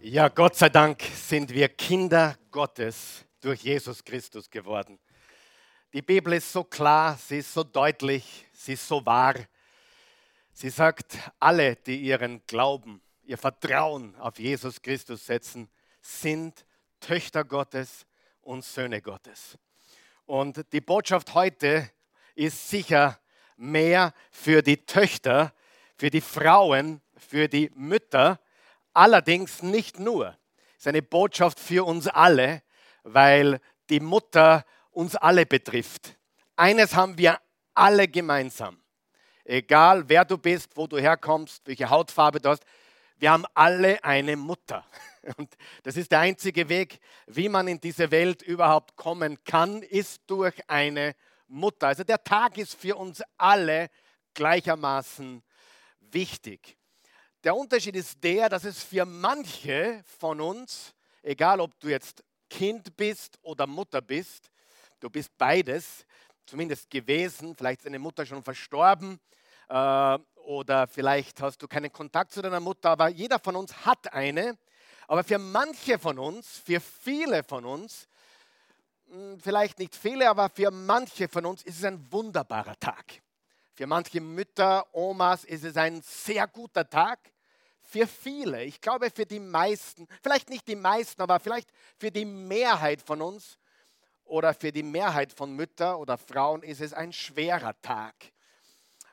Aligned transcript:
Ja, 0.00 0.28
Gott 0.28 0.54
sei 0.54 0.68
Dank 0.68 1.02
sind 1.02 1.52
wir 1.52 1.68
Kinder 1.70 2.38
Gottes 2.52 3.24
durch 3.40 3.62
Jesus 3.62 4.04
Christus 4.04 4.48
geworden. 4.48 4.96
Die 5.92 6.02
Bibel 6.02 6.34
ist 6.34 6.52
so 6.52 6.62
klar, 6.62 7.18
sie 7.18 7.38
ist 7.38 7.52
so 7.52 7.64
deutlich, 7.64 8.46
sie 8.52 8.74
ist 8.74 8.86
so 8.86 9.04
wahr. 9.04 9.34
Sie 10.52 10.70
sagt, 10.70 11.18
alle, 11.40 11.74
die 11.74 11.96
ihren 11.96 12.46
Glauben, 12.46 13.02
ihr 13.24 13.36
Vertrauen 13.36 14.14
auf 14.20 14.38
Jesus 14.38 14.80
Christus 14.80 15.26
setzen, 15.26 15.68
sind 16.00 16.64
Töchter 17.00 17.42
Gottes 17.42 18.06
und 18.40 18.64
Söhne 18.64 19.02
Gottes. 19.02 19.58
Und 20.26 20.64
die 20.72 20.80
Botschaft 20.80 21.34
heute 21.34 21.90
ist 22.36 22.70
sicher 22.70 23.18
mehr 23.56 24.14
für 24.30 24.62
die 24.62 24.86
Töchter, 24.86 25.52
für 25.96 26.08
die 26.08 26.20
Frauen, 26.20 27.02
für 27.16 27.48
die 27.48 27.72
Mütter, 27.74 28.38
allerdings 28.98 29.62
nicht 29.62 30.00
nur. 30.00 30.36
Es 30.72 30.78
ist 30.78 30.88
eine 30.88 31.02
Botschaft 31.02 31.60
für 31.60 31.86
uns 31.86 32.08
alle, 32.08 32.62
weil 33.04 33.60
die 33.88 34.00
Mutter 34.00 34.64
uns 34.90 35.14
alle 35.14 35.46
betrifft. 35.46 36.16
Eines 36.56 36.96
haben 36.96 37.16
wir 37.16 37.38
alle 37.74 38.08
gemeinsam. 38.08 38.82
Egal 39.44 40.08
wer 40.08 40.24
du 40.24 40.36
bist, 40.36 40.76
wo 40.76 40.88
du 40.88 40.98
herkommst, 40.98 41.62
welche 41.66 41.88
Hautfarbe 41.88 42.40
du 42.40 42.48
hast, 42.50 42.64
wir 43.16 43.30
haben 43.30 43.44
alle 43.54 44.02
eine 44.02 44.36
Mutter. 44.36 44.84
Und 45.36 45.54
das 45.84 45.96
ist 45.96 46.10
der 46.10 46.20
einzige 46.20 46.68
Weg, 46.68 46.98
wie 47.26 47.48
man 47.48 47.68
in 47.68 47.80
diese 47.80 48.10
Welt 48.10 48.42
überhaupt 48.42 48.96
kommen 48.96 49.42
kann, 49.44 49.82
ist 49.82 50.22
durch 50.26 50.68
eine 50.68 51.14
Mutter. 51.46 51.88
Also 51.88 52.02
der 52.02 52.22
Tag 52.22 52.58
ist 52.58 52.74
für 52.74 52.96
uns 52.96 53.22
alle 53.36 53.90
gleichermaßen 54.34 55.42
wichtig. 56.00 56.77
Der 57.48 57.56
Unterschied 57.56 57.96
ist 57.96 58.22
der, 58.22 58.50
dass 58.50 58.64
es 58.64 58.82
für 58.82 59.06
manche 59.06 60.04
von 60.18 60.38
uns, 60.38 60.92
egal 61.22 61.62
ob 61.62 61.80
du 61.80 61.88
jetzt 61.88 62.22
Kind 62.50 62.94
bist 62.94 63.38
oder 63.40 63.66
Mutter 63.66 64.02
bist, 64.02 64.50
du 65.00 65.08
bist 65.08 65.30
beides, 65.38 66.04
zumindest 66.44 66.90
gewesen, 66.90 67.56
vielleicht 67.56 67.78
ist 67.80 67.86
deine 67.86 67.98
Mutter 67.98 68.26
schon 68.26 68.42
verstorben 68.42 69.18
äh, 69.70 70.18
oder 70.44 70.86
vielleicht 70.88 71.40
hast 71.40 71.62
du 71.62 71.66
keinen 71.66 71.90
Kontakt 71.90 72.32
zu 72.32 72.42
deiner 72.42 72.60
Mutter, 72.60 72.90
aber 72.90 73.08
jeder 73.08 73.38
von 73.38 73.56
uns 73.56 73.74
hat 73.86 74.12
eine. 74.12 74.58
Aber 75.06 75.24
für 75.24 75.38
manche 75.38 75.98
von 75.98 76.18
uns, 76.18 76.58
für 76.58 76.80
viele 76.80 77.42
von 77.44 77.64
uns, 77.64 78.08
hm, 79.08 79.40
vielleicht 79.40 79.78
nicht 79.78 79.96
viele, 79.96 80.28
aber 80.28 80.50
für 80.50 80.70
manche 80.70 81.28
von 81.28 81.46
uns 81.46 81.62
ist 81.62 81.78
es 81.78 81.84
ein 81.84 82.12
wunderbarer 82.12 82.78
Tag. 82.78 83.22
Für 83.72 83.86
manche 83.86 84.20
Mütter, 84.20 84.84
Omas 84.94 85.44
ist 85.44 85.64
es 85.64 85.78
ein 85.78 86.02
sehr 86.02 86.46
guter 86.46 86.86
Tag. 86.86 87.18
Für 87.90 88.06
viele, 88.06 88.64
ich 88.64 88.82
glaube 88.82 89.10
für 89.10 89.24
die 89.24 89.40
meisten, 89.40 90.06
vielleicht 90.22 90.50
nicht 90.50 90.68
die 90.68 90.76
meisten, 90.76 91.22
aber 91.22 91.40
vielleicht 91.40 91.70
für 91.96 92.10
die 92.10 92.26
Mehrheit 92.26 93.00
von 93.00 93.22
uns 93.22 93.58
oder 94.24 94.52
für 94.52 94.70
die 94.70 94.82
Mehrheit 94.82 95.32
von 95.32 95.56
Müttern 95.56 95.94
oder 95.94 96.18
Frauen 96.18 96.62
ist 96.62 96.82
es 96.82 96.92
ein 96.92 97.14
schwerer 97.14 97.80
Tag. 97.80 98.14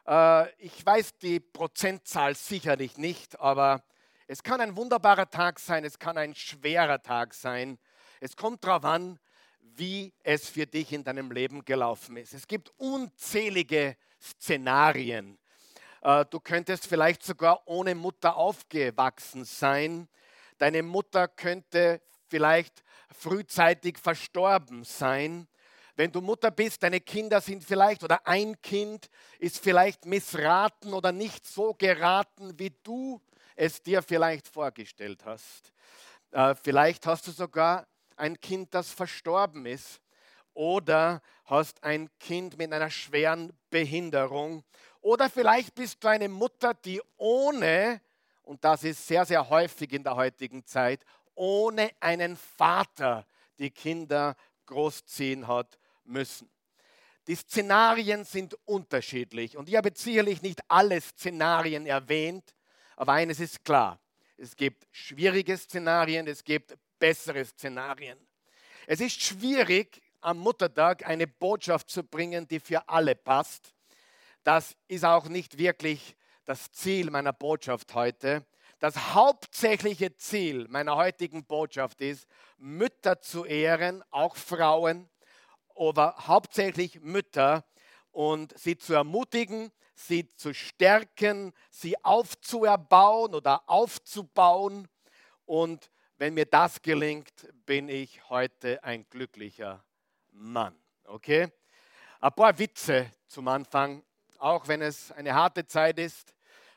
Äh, 0.05 0.49
ich 0.57 0.85
weiß 0.85 1.17
die 1.19 1.39
Prozentzahl 1.39 2.35
sicherlich 2.35 2.97
nicht, 2.97 3.39
aber 3.39 3.81
es 4.27 4.43
kann 4.43 4.59
ein 4.59 4.75
wunderbarer 4.75 5.29
Tag 5.29 5.61
sein, 5.61 5.85
es 5.85 5.97
kann 5.97 6.17
ein 6.17 6.35
schwerer 6.35 7.01
Tag 7.01 7.33
sein. 7.33 7.79
Es 8.19 8.35
kommt 8.35 8.65
darauf 8.65 8.83
an, 8.83 9.19
wie 9.61 10.13
es 10.21 10.49
für 10.49 10.65
dich 10.65 10.91
in 10.91 11.05
deinem 11.05 11.31
Leben 11.31 11.63
gelaufen 11.63 12.17
ist. 12.17 12.33
Es 12.33 12.45
gibt 12.45 12.73
unzählige 12.75 13.95
Szenarien. 14.21 15.37
Äh, 16.05 16.23
du 16.29 16.39
könntest 16.39 16.85
vielleicht 16.85 17.23
sogar 17.23 17.63
ohne 17.65 17.95
Mutter 17.95 18.37
aufgewachsen 18.37 19.43
sein. 19.43 20.07
Deine 20.59 20.83
Mutter 20.83 21.27
könnte 21.27 21.99
vielleicht 22.27 22.83
frühzeitig 23.11 23.97
verstorben 23.97 24.83
sein. 24.83 25.47
Wenn 25.95 26.11
du 26.11 26.21
Mutter 26.21 26.51
bist, 26.51 26.83
deine 26.83 27.01
Kinder 27.01 27.41
sind 27.41 27.63
vielleicht 27.63 28.03
oder 28.03 28.27
ein 28.27 28.61
Kind 28.61 29.09
ist 29.39 29.63
vielleicht 29.63 30.05
missraten 30.05 30.93
oder 30.93 31.11
nicht 31.11 31.47
so 31.47 31.73
geraten, 31.73 32.59
wie 32.59 32.71
du 32.83 33.19
es 33.55 33.81
dir 33.81 34.03
vielleicht 34.03 34.47
vorgestellt 34.47 35.25
hast. 35.25 35.73
Äh, 36.29 36.53
vielleicht 36.61 37.07
hast 37.07 37.25
du 37.25 37.31
sogar 37.31 37.87
ein 38.15 38.39
Kind, 38.39 38.75
das 38.75 38.91
verstorben 38.91 39.65
ist 39.65 40.01
oder 40.53 41.21
hast 41.45 41.83
ein 41.83 42.09
Kind 42.19 42.57
mit 42.57 42.71
einer 42.71 42.89
schweren 42.91 43.53
Behinderung 43.71 44.63
oder 45.05 45.29
vielleicht 45.29 45.75
bist 45.75 46.03
du 46.03 46.07
eine 46.07 46.27
Mutter, 46.27 46.73
die 46.73 46.99
ohne, 47.17 48.01
und 48.41 48.65
das 48.65 48.83
ist 48.83 49.05
sehr, 49.05 49.23
sehr 49.23 49.47
häufig 49.47 49.93
in 49.93 50.03
der 50.03 50.15
heutigen 50.15 50.65
Zeit, 50.65 51.05
ohne 51.35 51.91
einen 51.99 52.35
Vater 52.35 53.27
die 53.59 53.69
Kinder 53.69 54.35
großziehen 54.65 55.47
hat 55.47 55.77
müssen. 56.05 56.49
Die 57.27 57.35
Szenarien 57.35 58.23
sind 58.25 58.57
unterschiedlich 58.65 59.55
und 59.55 59.69
ich 59.69 59.75
habe 59.75 59.91
sicherlich 59.93 60.41
nicht 60.41 60.61
alle 60.67 60.99
Szenarien 60.99 61.85
erwähnt, 61.85 62.55
aber 62.95 63.13
eines 63.13 63.39
ist 63.39 63.63
klar, 63.63 63.99
es 64.37 64.55
gibt 64.55 64.87
schwierige 64.89 65.55
Szenarien, 65.55 66.25
es 66.25 66.43
gibt 66.43 66.75
bessere 66.97 67.45
Szenarien. 67.45 68.17
Es 68.87 69.01
ist 69.01 69.21
schwierig, 69.21 70.01
am 70.21 70.39
Muttertag 70.39 71.07
eine 71.07 71.27
Botschaft 71.27 71.91
zu 71.91 72.03
bringen, 72.03 72.47
die 72.47 72.59
für 72.59 72.89
alle 72.89 73.13
passt. 73.13 73.74
Das 74.45 74.77
ist 74.87 75.03
auch 75.03 75.27
nicht 75.27 75.57
wirklich 75.57 76.15
das 76.45 76.71
Ziel 76.71 77.09
meiner 77.09 77.33
Botschaft 77.33 77.95
heute. 77.95 78.45
Das 78.77 79.15
hauptsächliche 79.15 80.15
Ziel 80.17 80.67
meiner 80.67 80.95
heutigen 80.95 81.45
Botschaft 81.45 81.99
ist, 82.01 82.27
Mütter 82.59 83.19
zu 83.19 83.45
ehren, 83.45 84.03
auch 84.11 84.35
Frauen, 84.35 85.09
aber 85.75 86.27
hauptsächlich 86.27 87.01
Mütter 87.01 87.65
und 88.11 88.55
sie 88.55 88.77
zu 88.77 88.93
ermutigen, 88.93 89.71
sie 89.95 90.31
zu 90.35 90.53
stärken, 90.53 91.51
sie 91.71 92.05
aufzuerbauen 92.05 93.33
oder 93.33 93.67
aufzubauen. 93.67 94.87
Und 95.45 95.89
wenn 96.17 96.35
mir 96.35 96.45
das 96.45 96.83
gelingt, 96.83 97.51
bin 97.65 97.89
ich 97.89 98.29
heute 98.29 98.83
ein 98.83 99.09
glücklicher 99.09 99.83
Mann. 100.29 100.75
Okay? 101.05 101.51
Ein 102.21 102.33
paar 102.33 102.59
Witze 102.59 103.11
zum 103.25 103.47
Anfang, 103.47 104.03
auch 104.39 104.67
wenn 104.67 104.81
es 104.81 105.11
eine 105.11 105.33
harte 105.33 105.65
Zeit 105.65 105.99
ist, 105.99 106.33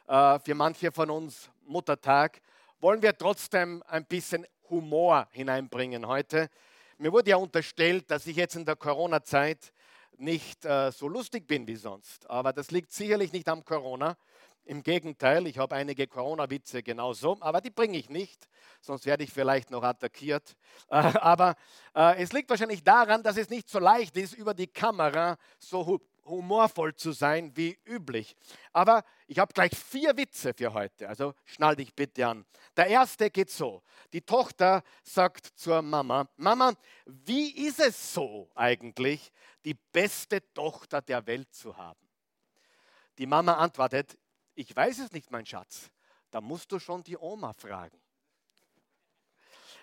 äh, 0.06 0.38
für 0.38 0.54
manche 0.54 0.92
von 0.92 1.10
uns 1.10 1.50
Muttertag, 1.66 2.40
wollen 2.80 3.02
wir 3.02 3.16
trotzdem 3.16 3.82
ein 3.86 4.04
bisschen 4.04 4.46
Humor 4.70 5.28
hineinbringen 5.32 6.06
heute. 6.06 6.48
Mir 6.98 7.12
wurde 7.12 7.30
ja 7.30 7.36
unterstellt, 7.36 8.10
dass 8.10 8.26
ich 8.26 8.36
jetzt 8.36 8.56
in 8.56 8.64
der 8.64 8.76
Corona-Zeit 8.76 9.72
nicht 10.16 10.64
äh, 10.64 10.90
so 10.90 11.08
lustig 11.08 11.46
bin 11.46 11.66
wie 11.66 11.76
sonst. 11.76 12.28
Aber 12.28 12.52
das 12.52 12.70
liegt 12.70 12.92
sicherlich 12.92 13.32
nicht 13.32 13.48
am 13.48 13.64
Corona, 13.64 14.16
im 14.68 14.82
Gegenteil, 14.82 15.46
ich 15.46 15.56
habe 15.58 15.74
einige 15.74 16.06
Corona-Witze 16.06 16.82
genauso, 16.82 17.38
aber 17.40 17.62
die 17.62 17.70
bringe 17.70 17.96
ich 17.96 18.10
nicht, 18.10 18.48
sonst 18.82 19.06
werde 19.06 19.24
ich 19.24 19.32
vielleicht 19.32 19.70
noch 19.70 19.82
attackiert. 19.82 20.56
Aber 20.90 21.54
äh, 21.94 22.22
es 22.22 22.34
liegt 22.34 22.50
wahrscheinlich 22.50 22.84
daran, 22.84 23.22
dass 23.22 23.38
es 23.38 23.48
nicht 23.48 23.70
so 23.70 23.78
leicht 23.78 24.14
ist, 24.18 24.34
über 24.34 24.52
die 24.52 24.66
Kamera 24.66 25.38
so 25.58 26.00
humorvoll 26.28 26.94
zu 26.94 27.12
sein 27.12 27.56
wie 27.56 27.78
üblich. 27.84 28.36
Aber 28.72 29.04
ich 29.26 29.38
habe 29.38 29.52
gleich 29.52 29.72
vier 29.76 30.16
Witze 30.16 30.54
für 30.54 30.72
heute, 30.72 31.08
also 31.08 31.34
schnall 31.44 31.76
dich 31.76 31.94
bitte 31.94 32.26
an. 32.26 32.46
Der 32.76 32.86
erste 32.86 33.30
geht 33.30 33.50
so. 33.50 33.82
Die 34.12 34.22
Tochter 34.22 34.82
sagt 35.02 35.46
zur 35.46 35.82
Mama, 35.82 36.28
Mama, 36.36 36.74
wie 37.06 37.66
ist 37.66 37.80
es 37.80 38.14
so 38.14 38.50
eigentlich, 38.54 39.32
die 39.64 39.74
beste 39.74 40.42
Tochter 40.52 41.02
der 41.02 41.26
Welt 41.26 41.52
zu 41.54 41.76
haben? 41.76 42.08
Die 43.18 43.26
Mama 43.26 43.54
antwortet, 43.54 44.16
ich 44.54 44.74
weiß 44.74 44.98
es 45.00 45.12
nicht, 45.12 45.30
mein 45.30 45.46
Schatz. 45.46 45.90
Da 46.30 46.40
musst 46.40 46.70
du 46.70 46.78
schon 46.78 47.02
die 47.02 47.16
Oma 47.16 47.52
fragen. 47.52 48.00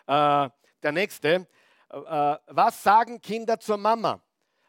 Äh, 0.07 0.49
der 0.83 0.91
nächste, 0.91 1.47
äh, 1.89 2.37
was 2.47 2.83
sagen 2.83 3.21
Kinder 3.21 3.59
zur 3.59 3.77
Mama? 3.77 4.21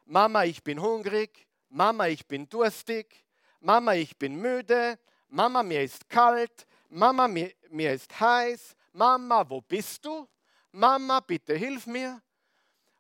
Mama, 0.05 0.45
ich 0.45 0.63
bin 0.63 0.81
hungrig. 0.81 1.47
Mama, 1.77 2.09
ich 2.09 2.27
bin 2.27 2.49
durstig. 2.49 3.25
Mama, 3.61 3.93
ich 3.95 4.17
bin 4.17 4.37
müde. 4.37 4.99
Mama, 5.29 5.63
mir 5.63 5.83
ist 5.83 6.09
kalt. 6.09 6.67
Mama, 6.89 7.29
mir, 7.29 7.53
mir 7.69 7.93
ist 7.93 8.19
heiß. 8.19 8.75
Mama, 8.93 9.45
wo 9.47 9.61
bist 9.61 10.03
du? 10.07 10.27
Mama, 10.73 11.21
bitte 11.21 11.55
hilf 11.55 11.87
mir. 11.87 12.23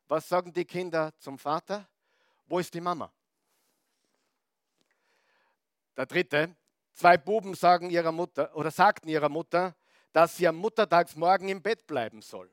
Was 0.09 0.29
sagen 0.29 0.53
die 0.53 0.67
Kinder 0.67 1.15
zum 1.19 1.39
Vater? 1.39 1.89
Wo 2.47 2.59
ist 2.59 2.75
die 2.75 2.81
Mama? 2.83 3.11
Der 5.97 6.05
dritte, 6.05 6.55
Zwei 6.97 7.19
Buben 7.19 7.53
sagen 7.53 7.91
ihrer 7.91 8.11
Mutter 8.11 8.57
oder 8.57 8.71
sagten 8.71 9.11
ihrer 9.11 9.29
Mutter, 9.29 9.77
dass 10.15 10.39
sie 10.39 10.49
am 10.49 10.57
Muttertagsmorgen 10.57 11.47
im 11.51 11.61
Bett 11.61 11.87
bleiben 11.87 12.23
soll. 12.23 12.51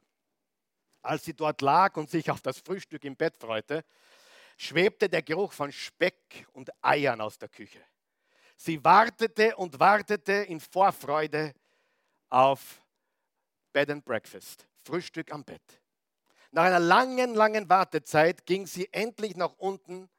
Als 1.01 1.23
sie 1.23 1.33
dort 1.33 1.61
lag 1.61 1.95
und 1.95 2.09
sich 2.09 2.29
auf 2.29 2.41
das 2.41 2.59
Frühstück 2.59 3.05
im 3.05 3.15
Bett 3.15 3.37
freute, 3.37 3.85
schwebte 4.57 5.09
der 5.09 5.21
Geruch 5.21 5.53
von 5.53 5.71
Speck 5.71 6.47
und 6.53 6.71
Eiern 6.81 7.21
aus 7.21 7.37
der 7.37 7.49
Küche. 7.49 7.83
Sie 8.55 8.83
wartete 8.83 9.55
und 9.55 9.79
wartete 9.79 10.33
in 10.33 10.59
Vorfreude 10.59 11.53
auf 12.29 12.81
Bed 13.71 13.89
and 13.89 14.05
Breakfast, 14.05 14.67
Frühstück 14.83 15.31
am 15.31 15.43
Bett. 15.43 15.81
Nach 16.51 16.65
einer 16.65 16.79
langen, 16.79 17.33
langen 17.33 17.67
Wartezeit 17.67 18.45
ging 18.45 18.67
sie 18.67 18.87
endlich 18.91 19.35
nach 19.35 19.53
unten 19.57 20.09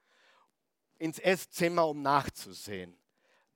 ins 0.98 1.18
Esszimmer, 1.18 1.86
um 1.86 2.02
nachzusehen. 2.02 2.98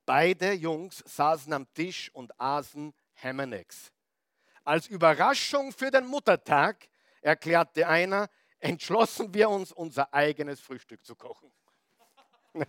Beide 0.07 0.53
Jungs 0.53 1.03
saßen 1.07 1.53
am 1.53 1.73
Tisch 1.75 2.11
und 2.15 2.41
aßen 2.41 2.95
Ham. 3.23 3.53
Als 4.65 4.87
Überraschung 4.87 5.73
für 5.73 5.91
den 5.91 6.07
Muttertag 6.07 6.89
erklärte 7.21 7.89
einer, 7.89 8.29
entschlossen 8.61 9.33
wir 9.35 9.49
uns, 9.49 9.73
unser 9.73 10.13
eigenes 10.13 10.61
Frühstück 10.61 11.05
zu 11.05 11.15
kochen. 11.15 11.51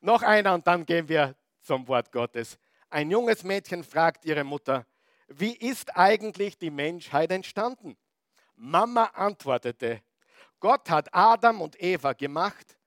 Noch 0.00 0.22
einer 0.22 0.54
und 0.54 0.66
dann 0.66 0.84
gehen 0.86 1.08
wir 1.08 1.34
zum 1.60 1.86
Wort 1.88 2.12
Gottes. 2.12 2.58
Ein 2.90 3.10
junges 3.10 3.44
Mädchen 3.44 3.84
fragt 3.84 4.24
ihre 4.24 4.44
Mutter, 4.44 4.86
wie 5.28 5.56
ist 5.56 5.96
eigentlich 5.96 6.56
die 6.58 6.70
Menschheit 6.70 7.32
entstanden? 7.32 7.96
Mama 8.54 9.04
antwortete, 9.06 10.02
Gott 10.60 10.88
hat 10.88 11.12
Adam 11.12 11.60
und 11.60 11.80
Eva 11.82 12.12
gemacht 12.12 12.78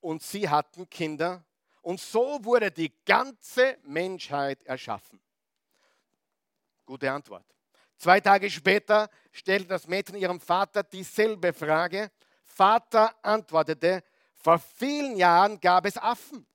und 0.00 0.22
sie 0.22 0.48
hatten 0.48 0.88
Kinder 0.88 1.44
und 1.82 2.00
so 2.00 2.42
wurde 2.44 2.70
die 2.70 2.92
ganze 3.04 3.78
Menschheit 3.82 4.62
erschaffen. 4.62 5.20
Gute 6.86 7.10
Antwort. 7.10 7.53
Zwei 8.04 8.20
Tage 8.20 8.50
später 8.50 9.08
stellte 9.32 9.68
das 9.68 9.86
Mädchen 9.86 10.16
ihrem 10.16 10.38
Vater 10.38 10.82
dieselbe 10.82 11.54
Frage. 11.54 12.10
Vater 12.42 13.14
antwortete, 13.24 14.04
vor 14.34 14.58
vielen 14.58 15.16
Jahren 15.16 15.58
gab 15.58 15.86
es 15.86 15.96
Affen, 15.96 16.46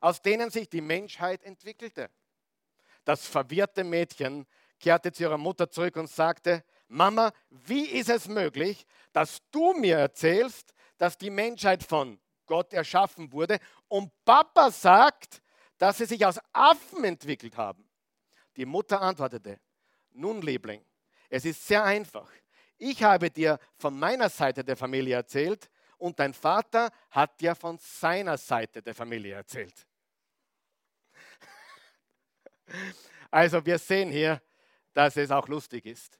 aus 0.00 0.22
denen 0.22 0.50
sich 0.50 0.70
die 0.70 0.80
Menschheit 0.80 1.42
entwickelte. 1.42 2.10
Das 3.04 3.26
verwirrte 3.26 3.82
Mädchen 3.82 4.46
kehrte 4.78 5.10
zu 5.10 5.24
ihrer 5.24 5.36
Mutter 5.36 5.68
zurück 5.68 5.96
und 5.96 6.08
sagte, 6.08 6.62
Mama, 6.86 7.32
wie 7.50 7.86
ist 7.86 8.08
es 8.08 8.28
möglich, 8.28 8.86
dass 9.12 9.42
du 9.50 9.72
mir 9.72 9.98
erzählst, 9.98 10.74
dass 10.96 11.18
die 11.18 11.30
Menschheit 11.30 11.82
von 11.82 12.20
Gott 12.46 12.72
erschaffen 12.72 13.32
wurde 13.32 13.58
und 13.88 14.12
Papa 14.24 14.70
sagt, 14.70 15.42
dass 15.78 15.98
sie 15.98 16.06
sich 16.06 16.24
aus 16.24 16.38
Affen 16.52 17.02
entwickelt 17.02 17.56
haben? 17.56 17.84
Die 18.54 18.64
Mutter 18.64 19.02
antwortete, 19.02 19.58
nun 20.14 20.42
Liebling, 20.42 20.84
es 21.28 21.44
ist 21.44 21.66
sehr 21.66 21.84
einfach. 21.84 22.30
Ich 22.78 23.02
habe 23.02 23.30
dir 23.30 23.58
von 23.76 23.98
meiner 23.98 24.28
Seite 24.28 24.64
der 24.64 24.76
Familie 24.76 25.16
erzählt 25.16 25.70
und 25.98 26.18
dein 26.18 26.34
Vater 26.34 26.90
hat 27.10 27.40
dir 27.40 27.54
von 27.54 27.78
seiner 27.78 28.36
Seite 28.36 28.82
der 28.82 28.94
Familie 28.94 29.34
erzählt. 29.34 29.86
Also 33.30 33.64
wir 33.64 33.78
sehen 33.78 34.10
hier, 34.10 34.42
dass 34.92 35.16
es 35.16 35.30
auch 35.30 35.48
lustig 35.48 35.86
ist. 35.86 36.18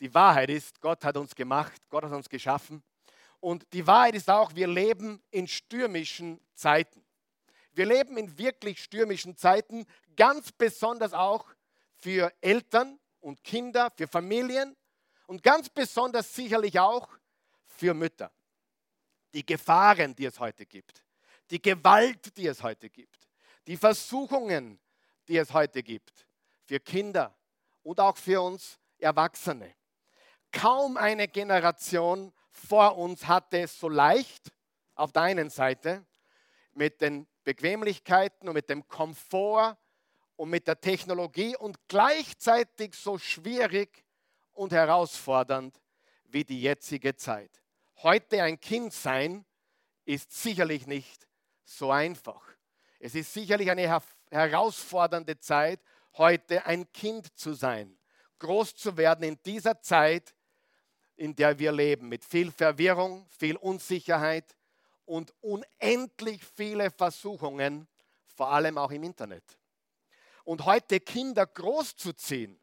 Die 0.00 0.12
Wahrheit 0.14 0.48
ist, 0.48 0.80
Gott 0.80 1.04
hat 1.04 1.16
uns 1.16 1.34
gemacht, 1.34 1.80
Gott 1.90 2.04
hat 2.04 2.12
uns 2.12 2.28
geschaffen. 2.28 2.82
Und 3.40 3.70
die 3.74 3.86
Wahrheit 3.86 4.14
ist 4.14 4.30
auch, 4.30 4.54
wir 4.54 4.66
leben 4.66 5.22
in 5.30 5.46
stürmischen 5.46 6.40
Zeiten. 6.54 7.04
Wir 7.74 7.86
leben 7.86 8.16
in 8.16 8.38
wirklich 8.38 8.82
stürmischen 8.82 9.36
Zeiten, 9.36 9.84
ganz 10.16 10.52
besonders 10.52 11.12
auch 11.12 11.46
für 11.96 12.32
Eltern 12.40 12.98
und 13.24 13.42
Kinder, 13.42 13.90
für 13.96 14.06
Familien 14.06 14.76
und 15.26 15.42
ganz 15.42 15.70
besonders 15.70 16.34
sicherlich 16.34 16.78
auch 16.78 17.08
für 17.64 17.94
Mütter. 17.94 18.30
Die 19.32 19.44
Gefahren, 19.44 20.14
die 20.14 20.26
es 20.26 20.38
heute 20.38 20.66
gibt, 20.66 21.02
die 21.50 21.60
Gewalt, 21.60 22.36
die 22.36 22.46
es 22.46 22.62
heute 22.62 22.90
gibt, 22.90 23.26
die 23.66 23.78
Versuchungen, 23.78 24.78
die 25.26 25.38
es 25.38 25.52
heute 25.54 25.82
gibt, 25.82 26.26
für 26.64 26.78
Kinder 26.78 27.34
und 27.82 27.98
auch 27.98 28.16
für 28.18 28.42
uns 28.42 28.78
Erwachsene. 28.98 29.74
Kaum 30.52 30.98
eine 30.98 31.26
Generation 31.26 32.32
vor 32.50 32.98
uns 32.98 33.26
hatte 33.26 33.60
es 33.60 33.78
so 33.80 33.88
leicht 33.88 34.52
auf 34.94 35.12
der 35.12 35.22
einen 35.22 35.48
Seite 35.48 36.04
mit 36.74 37.00
den 37.00 37.26
Bequemlichkeiten 37.42 38.48
und 38.48 38.54
mit 38.54 38.68
dem 38.68 38.86
Komfort 38.86 39.78
und 40.36 40.50
mit 40.50 40.66
der 40.66 40.80
Technologie 40.80 41.56
und 41.56 41.78
gleichzeitig 41.88 42.94
so 42.94 43.18
schwierig 43.18 44.04
und 44.52 44.72
herausfordernd 44.72 45.80
wie 46.26 46.44
die 46.44 46.62
jetzige 46.62 47.14
Zeit. 47.16 47.50
Heute 48.02 48.42
ein 48.42 48.60
Kind 48.60 48.92
sein 48.92 49.44
ist 50.04 50.32
sicherlich 50.32 50.86
nicht 50.86 51.26
so 51.64 51.90
einfach. 51.90 52.42
Es 52.98 53.14
ist 53.14 53.32
sicherlich 53.32 53.70
eine 53.70 54.00
herausfordernde 54.30 55.38
Zeit, 55.38 55.80
heute 56.14 56.64
ein 56.66 56.90
Kind 56.92 57.36
zu 57.36 57.52
sein, 57.54 57.96
groß 58.38 58.74
zu 58.74 58.96
werden 58.96 59.24
in 59.24 59.38
dieser 59.44 59.80
Zeit, 59.80 60.34
in 61.16 61.34
der 61.34 61.58
wir 61.58 61.72
leben, 61.72 62.08
mit 62.08 62.24
viel 62.24 62.50
Verwirrung, 62.50 63.26
viel 63.38 63.56
Unsicherheit 63.56 64.56
und 65.04 65.32
unendlich 65.40 66.42
viele 66.44 66.90
Versuchungen, 66.90 67.86
vor 68.26 68.50
allem 68.50 68.78
auch 68.78 68.90
im 68.90 69.04
Internet. 69.04 69.44
Und 70.44 70.64
heute 70.64 71.00
Kinder 71.00 71.46
großzuziehen, 71.46 72.60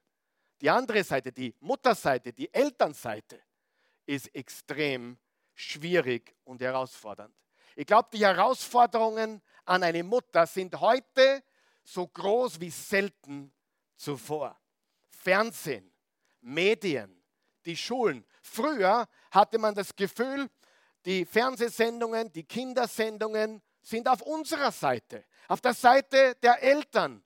die 0.62 0.70
andere 0.70 1.04
Seite, 1.04 1.32
die 1.32 1.56
Mutterseite, 1.60 2.32
die 2.32 2.54
Elternseite, 2.54 3.42
ist 4.06 4.34
extrem 4.36 5.18
schwierig 5.56 6.36
und 6.44 6.62
herausfordernd. 6.62 7.36
Ich 7.76 7.86
glaube, 7.86 8.10
die 8.14 8.26
Herausforderungen 8.26 9.42
an 9.66 9.84
eine 9.84 10.04
Mutter 10.04 10.46
sind 10.46 10.80
heute 10.80 11.44
so 11.84 12.08
groß 12.08 12.60
wie 12.60 12.70
selten 12.70 13.52
zuvor. 13.96 14.60
Fernsehen, 15.10 15.92
Medien, 16.42 17.24
die 17.66 17.78
Schulen. 17.78 18.26
Früher 18.42 19.08
hatte 19.32 19.58
man 19.58 19.76
das 19.76 19.96
Gefühl, 19.96 20.50
die 21.06 21.26
Fernsehsendungen, 21.26 22.32
die 22.32 22.44
Kindersendungen 22.44 23.62
sind 23.82 24.08
auf 24.08 24.22
unserer 24.22 24.72
Seite, 24.72 25.26
auf 25.48 25.62
der 25.62 25.74
Seite 25.74 26.36
der 26.42 26.62
Eltern, 26.62 27.24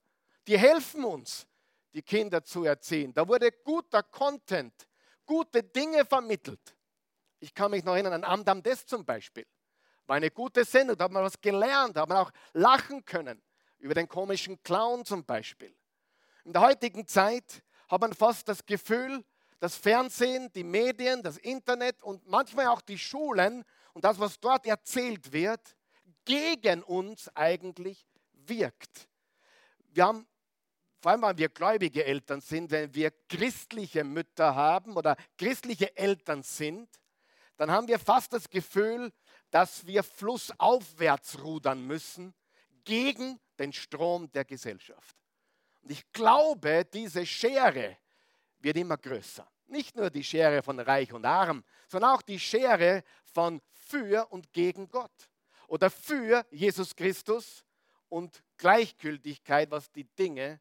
die 0.47 0.57
helfen 0.57 1.03
uns, 1.03 1.47
die 1.93 2.01
Kinder 2.01 2.43
zu 2.43 2.63
erziehen. 2.63 3.13
Da 3.13 3.27
wurde 3.27 3.51
guter 3.51 4.03
Content, 4.03 4.73
gute 5.25 5.63
Dinge 5.63 6.05
vermittelt. 6.05 6.75
Ich 7.39 7.53
kann 7.53 7.71
mich 7.71 7.83
noch 7.83 7.93
erinnern 7.93 8.13
an 8.13 8.23
Amdam 8.23 8.61
Des 8.61 8.85
zum 8.85 9.05
Beispiel. 9.05 9.45
War 10.07 10.17
eine 10.17 10.31
gute 10.31 10.63
Sendung, 10.63 10.97
da 10.97 11.05
hat 11.05 11.11
man 11.11 11.23
was 11.23 11.39
gelernt, 11.39 11.95
da 11.95 12.01
hat 12.01 12.09
man 12.09 12.17
auch 12.19 12.31
lachen 12.53 13.03
können. 13.05 13.41
Über 13.77 13.93
den 13.93 14.07
komischen 14.07 14.61
Clown 14.63 15.05
zum 15.05 15.25
Beispiel. 15.25 15.75
In 16.43 16.53
der 16.53 16.61
heutigen 16.61 17.07
Zeit 17.07 17.63
hat 17.87 18.01
man 18.01 18.13
fast 18.13 18.47
das 18.47 18.65
Gefühl, 18.65 19.23
das 19.59 19.75
Fernsehen, 19.75 20.51
die 20.53 20.63
Medien, 20.63 21.23
das 21.23 21.37
Internet 21.37 22.01
und 22.03 22.27
manchmal 22.27 22.67
auch 22.67 22.81
die 22.81 22.97
Schulen 22.97 23.63
und 23.93 24.03
das, 24.03 24.19
was 24.19 24.39
dort 24.39 24.65
erzählt 24.65 25.31
wird, 25.31 25.75
gegen 26.23 26.83
uns 26.83 27.29
eigentlich 27.35 28.05
wirkt. 28.33 29.07
Wir 29.91 30.05
haben 30.05 30.27
vor 31.05 31.11
allem 31.11 31.21
wenn 31.21 31.37
wir 31.37 31.49
gläubige 31.49 32.03
Eltern 32.03 32.41
sind, 32.41 32.71
wenn 32.71 32.91
wir 32.95 33.11
christliche 33.29 34.03
Mütter 34.03 34.55
haben 34.55 34.97
oder 34.97 35.15
christliche 35.37 35.95
Eltern 35.95 36.41
sind, 36.41 36.89
dann 37.57 37.69
haben 37.69 37.87
wir 37.87 37.99
fast 37.99 38.33
das 38.33 38.49
Gefühl, 38.49 39.13
dass 39.51 39.85
wir 39.85 40.01
flussaufwärts 40.01 41.43
rudern 41.43 41.85
müssen 41.85 42.33
gegen 42.85 43.39
den 43.59 43.71
Strom 43.71 44.31
der 44.31 44.45
Gesellschaft. 44.45 45.15
Und 45.83 45.91
ich 45.91 46.11
glaube, 46.11 46.87
diese 46.91 47.23
Schere 47.23 47.97
wird 48.57 48.75
immer 48.75 48.97
größer. 48.97 49.47
Nicht 49.67 49.95
nur 49.95 50.09
die 50.09 50.23
Schere 50.23 50.63
von 50.63 50.79
Reich 50.79 51.13
und 51.13 51.23
Arm, 51.23 51.63
sondern 51.87 52.15
auch 52.15 52.23
die 52.23 52.39
Schere 52.39 53.03
von 53.31 53.61
für 53.73 54.25
und 54.31 54.51
gegen 54.53 54.89
Gott. 54.89 55.29
Oder 55.67 55.91
für 55.91 56.47
Jesus 56.49 56.95
Christus 56.95 57.63
und 58.09 58.41
Gleichgültigkeit, 58.57 59.69
was 59.69 59.91
die 59.91 60.05
Dinge 60.15 60.59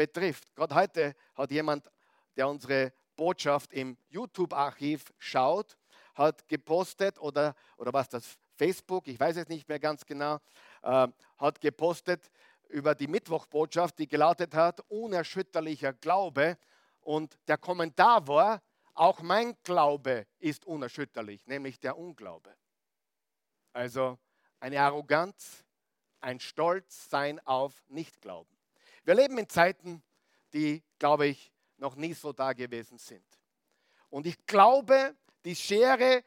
betrifft. 0.00 0.54
Gerade 0.54 0.74
heute 0.74 1.14
hat 1.34 1.50
jemand, 1.50 1.90
der 2.34 2.48
unsere 2.48 2.90
Botschaft 3.16 3.74
im 3.74 3.98
YouTube-Archiv 4.08 5.12
schaut, 5.18 5.76
hat 6.14 6.48
gepostet 6.48 7.18
oder, 7.18 7.54
oder 7.76 7.92
was 7.92 8.08
das 8.08 8.38
Facebook, 8.56 9.06
ich 9.08 9.20
weiß 9.20 9.36
es 9.36 9.48
nicht 9.48 9.68
mehr 9.68 9.78
ganz 9.78 10.06
genau, 10.06 10.38
äh, 10.82 11.06
hat 11.36 11.60
gepostet 11.60 12.30
über 12.70 12.94
die 12.94 13.08
Mittwochbotschaft, 13.08 13.98
die 13.98 14.08
gelautet 14.08 14.54
hat, 14.54 14.80
unerschütterlicher 14.88 15.92
Glaube. 15.92 16.56
Und 17.02 17.38
der 17.46 17.58
Kommentar 17.58 18.26
war, 18.26 18.62
auch 18.94 19.20
mein 19.20 19.54
Glaube 19.64 20.26
ist 20.38 20.64
unerschütterlich, 20.64 21.46
nämlich 21.46 21.78
der 21.78 21.98
Unglaube. 21.98 22.56
Also 23.74 24.18
eine 24.60 24.80
Arroganz, 24.80 25.62
ein 26.20 26.40
Stolzsein 26.40 27.38
auf 27.46 27.82
Nichtglauben. 27.88 28.59
Wir 29.04 29.14
leben 29.14 29.38
in 29.38 29.48
Zeiten, 29.48 30.02
die, 30.52 30.82
glaube 30.98 31.28
ich, 31.28 31.52
noch 31.78 31.96
nie 31.96 32.12
so 32.12 32.32
da 32.32 32.52
gewesen 32.52 32.98
sind. 32.98 33.24
Und 34.10 34.26
ich 34.26 34.44
glaube, 34.46 35.14
die 35.44 35.56
Schere 35.56 36.22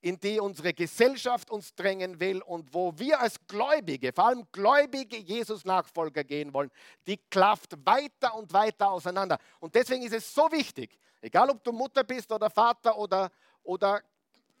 in 0.00 0.20
die 0.20 0.38
unsere 0.38 0.72
Gesellschaft 0.72 1.50
uns 1.50 1.74
drängen 1.74 2.20
will 2.20 2.40
und 2.42 2.72
wo 2.72 2.96
wir 2.96 3.20
als 3.20 3.44
Gläubige, 3.46 4.12
vor 4.12 4.26
allem 4.26 4.46
gläubige 4.52 5.16
Jesus-Nachfolger 5.16 6.22
gehen 6.22 6.52
wollen, 6.54 6.70
die 7.06 7.16
klafft 7.30 7.74
weiter 7.84 8.34
und 8.34 8.52
weiter 8.52 8.90
auseinander. 8.90 9.38
Und 9.58 9.74
deswegen 9.74 10.02
ist 10.02 10.12
es 10.12 10.32
so 10.32 10.50
wichtig, 10.52 10.96
egal 11.20 11.50
ob 11.50 11.64
du 11.64 11.72
Mutter 11.72 12.04
bist 12.04 12.30
oder 12.30 12.50
Vater 12.50 12.96
oder, 12.96 13.30
oder 13.64 14.02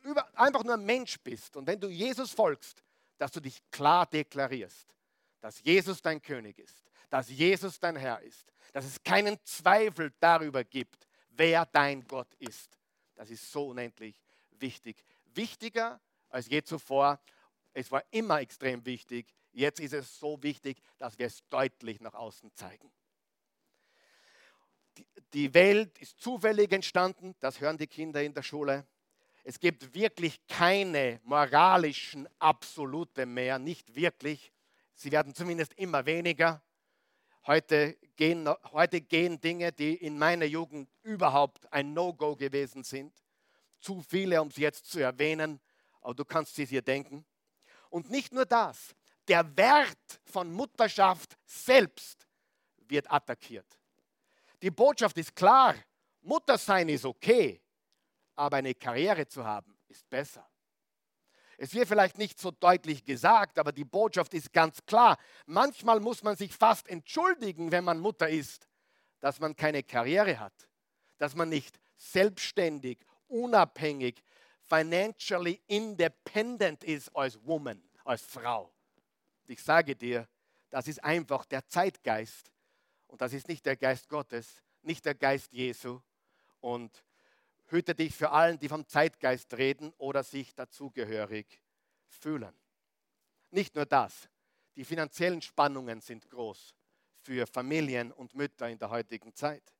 über, 0.02 0.26
einfach 0.36 0.64
nur 0.64 0.76
Mensch 0.78 1.20
bist 1.20 1.56
und 1.56 1.66
wenn 1.66 1.78
du 1.78 1.88
Jesus 1.88 2.32
folgst, 2.32 2.82
dass 3.18 3.30
du 3.30 3.40
dich 3.40 3.60
klar 3.70 4.06
deklarierst, 4.06 4.94
dass 5.40 5.62
Jesus 5.62 6.02
dein 6.02 6.20
König 6.20 6.58
ist, 6.58 6.82
dass 7.10 7.28
Jesus 7.28 7.78
dein 7.78 7.96
Herr 7.96 8.20
ist, 8.20 8.52
dass 8.72 8.84
es 8.84 9.02
keinen 9.02 9.38
Zweifel 9.44 10.12
darüber 10.20 10.64
gibt, 10.64 11.06
wer 11.30 11.66
dein 11.66 12.06
Gott 12.06 12.32
ist. 12.38 12.78
Das 13.14 13.30
ist 13.30 13.50
so 13.50 13.68
unendlich 13.68 14.20
wichtig. 14.60 15.04
Wichtiger 15.34 16.00
als 16.28 16.48
je 16.48 16.62
zuvor. 16.62 17.20
Es 17.72 17.90
war 17.90 18.02
immer 18.10 18.40
extrem 18.40 18.84
wichtig. 18.84 19.26
Jetzt 19.52 19.80
ist 19.80 19.92
es 19.92 20.18
so 20.18 20.42
wichtig, 20.42 20.78
dass 20.98 21.18
wir 21.18 21.26
es 21.26 21.42
deutlich 21.48 22.00
nach 22.00 22.14
außen 22.14 22.54
zeigen. 22.54 22.90
Die 25.32 25.52
Welt 25.52 25.98
ist 25.98 26.20
zufällig 26.20 26.72
entstanden, 26.72 27.34
das 27.40 27.60
hören 27.60 27.76
die 27.76 27.86
Kinder 27.86 28.22
in 28.22 28.32
der 28.32 28.42
Schule. 28.42 28.86
Es 29.44 29.60
gibt 29.60 29.94
wirklich 29.94 30.46
keine 30.46 31.20
moralischen 31.24 32.28
Absolute 32.38 33.26
mehr, 33.26 33.58
nicht 33.58 33.94
wirklich. 33.94 34.52
Sie 34.94 35.12
werden 35.12 35.34
zumindest 35.34 35.74
immer 35.74 36.04
weniger. 36.04 36.62
Heute 37.46 37.96
gehen, 38.16 38.48
heute 38.72 39.00
gehen 39.00 39.40
Dinge, 39.40 39.70
die 39.70 39.94
in 39.94 40.18
meiner 40.18 40.46
Jugend 40.46 40.90
überhaupt 41.04 41.72
ein 41.72 41.94
No-Go 41.94 42.34
gewesen 42.34 42.82
sind. 42.82 43.14
Zu 43.78 44.02
viele, 44.02 44.42
um 44.42 44.50
sie 44.50 44.62
jetzt 44.62 44.86
zu 44.86 44.98
erwähnen, 44.98 45.60
aber 46.00 46.14
du 46.14 46.24
kannst 46.24 46.56
sie 46.56 46.66
dir 46.66 46.82
denken. 46.82 47.24
Und 47.88 48.10
nicht 48.10 48.32
nur 48.32 48.46
das, 48.46 48.96
der 49.28 49.56
Wert 49.56 50.20
von 50.24 50.52
Mutterschaft 50.52 51.38
selbst 51.44 52.26
wird 52.88 53.08
attackiert. 53.08 53.78
Die 54.60 54.70
Botschaft 54.72 55.16
ist 55.16 55.36
klar, 55.36 55.76
Muttersein 56.22 56.88
ist 56.88 57.04
okay, 57.04 57.62
aber 58.34 58.56
eine 58.56 58.74
Karriere 58.74 59.24
zu 59.28 59.44
haben 59.44 59.78
ist 59.86 60.10
besser. 60.10 60.48
Es 61.58 61.74
wird 61.74 61.88
vielleicht 61.88 62.18
nicht 62.18 62.38
so 62.38 62.50
deutlich 62.50 63.04
gesagt, 63.04 63.58
aber 63.58 63.72
die 63.72 63.84
Botschaft 63.84 64.34
ist 64.34 64.52
ganz 64.52 64.84
klar. 64.84 65.18
Manchmal 65.46 66.00
muss 66.00 66.22
man 66.22 66.36
sich 66.36 66.54
fast 66.54 66.88
entschuldigen, 66.88 67.72
wenn 67.72 67.84
man 67.84 67.98
Mutter 67.98 68.28
ist, 68.28 68.68
dass 69.20 69.40
man 69.40 69.56
keine 69.56 69.82
Karriere 69.82 70.38
hat, 70.38 70.68
dass 71.18 71.34
man 71.34 71.48
nicht 71.48 71.78
selbstständig, 71.96 72.98
unabhängig, 73.28 74.22
financially 74.68 75.60
independent 75.66 76.84
ist 76.84 77.14
als 77.16 77.38
Woman, 77.46 77.82
als 78.04 78.22
Frau. 78.22 78.72
Ich 79.46 79.62
sage 79.62 79.96
dir, 79.96 80.28
das 80.70 80.88
ist 80.88 81.02
einfach 81.02 81.46
der 81.46 81.66
Zeitgeist 81.66 82.50
und 83.06 83.20
das 83.20 83.32
ist 83.32 83.48
nicht 83.48 83.64
der 83.64 83.76
Geist 83.76 84.08
Gottes, 84.08 84.62
nicht 84.82 85.04
der 85.04 85.14
Geist 85.14 85.52
Jesu. 85.52 86.00
Und 86.60 87.04
hüte 87.68 87.94
dich 87.94 88.14
für 88.14 88.30
allen, 88.30 88.58
die 88.58 88.68
vom 88.68 88.86
Zeitgeist 88.86 89.54
reden 89.54 89.92
oder 89.98 90.22
sich 90.22 90.54
dazugehörig 90.54 91.60
fühlen. 92.08 92.54
Nicht 93.50 93.74
nur 93.74 93.86
das, 93.86 94.28
die 94.76 94.84
finanziellen 94.84 95.42
Spannungen 95.42 96.00
sind 96.00 96.28
groß 96.28 96.74
für 97.20 97.46
Familien 97.46 98.12
und 98.12 98.34
Mütter 98.34 98.68
in 98.68 98.78
der 98.78 98.90
heutigen 98.90 99.34
Zeit. 99.34 99.74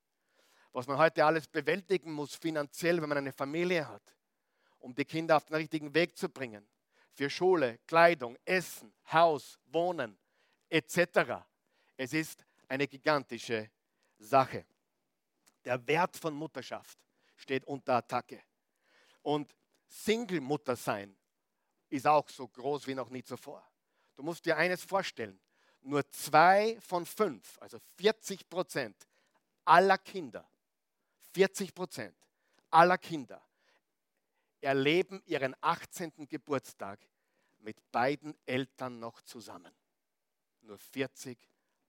Was 0.72 0.86
man 0.86 0.98
heute 0.98 1.24
alles 1.24 1.46
bewältigen 1.46 2.12
muss 2.12 2.34
finanziell, 2.34 3.00
wenn 3.00 3.08
man 3.08 3.18
eine 3.18 3.32
Familie 3.32 3.86
hat, 3.86 4.16
um 4.78 4.94
die 4.94 5.04
Kinder 5.04 5.36
auf 5.36 5.44
den 5.44 5.56
richtigen 5.56 5.94
Weg 5.94 6.16
zu 6.16 6.28
bringen. 6.28 6.66
Für 7.12 7.30
Schule, 7.30 7.78
Kleidung, 7.86 8.36
Essen, 8.44 8.92
Haus, 9.10 9.58
Wohnen 9.66 10.18
etc. 10.68 11.44
Es 11.96 12.12
ist 12.12 12.44
eine 12.68 12.86
gigantische 12.86 13.70
Sache. 14.18 14.66
Der 15.64 15.86
Wert 15.86 16.16
von 16.16 16.34
Mutterschaft 16.34 17.05
steht 17.36 17.64
unter 17.64 17.94
Attacke. 17.94 18.42
Und 19.22 19.54
Single-Mutter 19.88 20.76
sein 20.76 21.16
ist 21.88 22.06
auch 22.06 22.28
so 22.28 22.48
groß 22.48 22.86
wie 22.86 22.94
noch 22.94 23.10
nie 23.10 23.22
zuvor. 23.22 23.66
Du 24.14 24.22
musst 24.22 24.44
dir 24.44 24.56
eines 24.56 24.82
vorstellen. 24.82 25.40
Nur 25.82 26.08
zwei 26.10 26.80
von 26.80 27.06
fünf, 27.06 27.60
also 27.60 27.78
40 27.96 28.48
Prozent 28.48 28.96
aller 29.64 29.98
Kinder, 29.98 30.48
40 31.32 31.74
Prozent 31.74 32.16
aller 32.70 32.98
Kinder 32.98 33.42
erleben 34.60 35.22
ihren 35.26 35.54
18. 35.60 36.28
Geburtstag 36.28 36.98
mit 37.58 37.92
beiden 37.92 38.36
Eltern 38.46 38.98
noch 38.98 39.20
zusammen. 39.22 39.72
Nur 40.62 40.78
40 40.78 41.38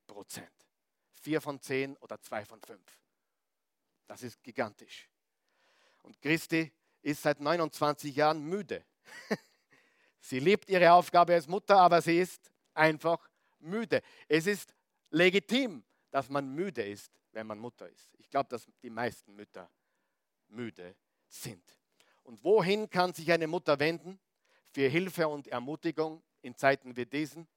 Prozent. 0.06 0.52
Vier 1.14 1.42
von 1.42 1.60
zehn 1.60 1.98
oder 1.98 2.22
zwei 2.22 2.46
von 2.46 2.62
fünf. 2.62 3.00
Das 4.06 4.22
ist 4.22 4.44
gigantisch. 4.44 5.10
Und 6.08 6.22
Christi 6.22 6.72
ist 7.02 7.22
seit 7.22 7.42
29 7.42 8.16
Jahren 8.16 8.42
müde. 8.42 8.86
sie 10.22 10.40
liebt 10.40 10.70
ihre 10.70 10.94
Aufgabe 10.94 11.34
als 11.34 11.50
Mutter, 11.50 11.78
aber 11.78 12.02
sie 12.02 12.18
ist 12.18 12.50
einfach 12.74 13.30
müde. 13.60 14.02
Es 14.30 14.48
ist 14.48 14.74
legitim, 15.10 15.84
dass 16.10 16.30
man 16.30 16.48
müde 16.48 16.82
ist, 16.82 17.12
wenn 17.34 17.46
man 17.46 17.60
Mutter 17.60 17.90
ist. 17.90 18.16
Ich 18.20 18.30
glaube, 18.30 18.48
dass 18.48 18.66
die 18.82 18.90
meisten 18.90 19.36
Mütter 19.36 19.70
müde 20.48 20.96
sind. 21.28 21.78
Und 22.24 22.42
wohin 22.42 22.90
kann 22.90 23.14
sich 23.14 23.30
eine 23.30 23.48
Mutter 23.48 23.78
wenden 23.78 24.18
für 24.72 24.88
Hilfe 24.88 25.28
und 25.28 25.50
Ermutigung 25.50 26.24
in 26.42 26.56
Zeiten 26.56 26.96
wie 26.96 27.06
diesen? 27.06 27.50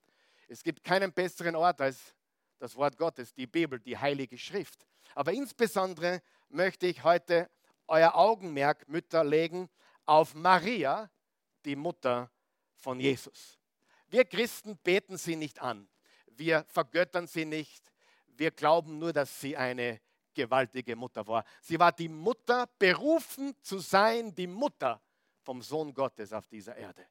Es 0.49 0.65
gibt 0.65 0.83
keinen 0.83 1.13
besseren 1.13 1.55
Ort 1.55 1.81
als 1.81 2.17
das 2.59 2.75
Wort 2.75 2.99
Gottes, 2.99 3.33
die 3.33 3.47
Bibel, 3.47 3.79
die 3.79 3.97
Heilige 3.97 4.37
Schrift. 4.37 4.89
Aber 5.15 5.33
insbesondere 5.33 6.21
möchte 6.49 6.89
ich 6.89 7.05
heute 7.05 7.49
euer 7.91 8.15
Augenmerk, 8.15 8.89
Mütter, 8.89 9.25
legen 9.25 9.69
auf 10.07 10.35
Maria, 10.35 11.11
die 11.65 11.77
Mutter 11.77 12.31
von 12.77 13.01
Jesus. 13.01 13.59
Wir 14.09 14.25
Christen 14.25 14.77
beten 14.79 15.17
sie 15.17 15.37
nicht 15.37 15.61
an. 15.61 15.89
Wir 16.27 16.65
vergöttern 16.69 17.27
sie 17.27 17.45
nicht. 17.45 17.93
Wir 18.29 18.51
glauben 18.51 18.99
nur, 18.99 19.13
dass 19.13 19.41
sie 19.41 19.57
eine 19.57 20.01
gewaltige 20.35 20.97
Mutter 20.97 21.27
war. 21.27 21.45
Sie 21.61 21.79
war 21.79 21.93
die 21.93 22.09
Mutter, 22.09 22.69
berufen 22.79 23.55
zu 23.61 23.79
sein, 23.79 24.35
die 24.35 24.47
Mutter 24.47 25.01
vom 25.43 25.61
Sohn 25.61 25.93
Gottes 25.93 26.33
auf 26.33 26.47
dieser 26.49 26.77
Erde. 26.77 27.07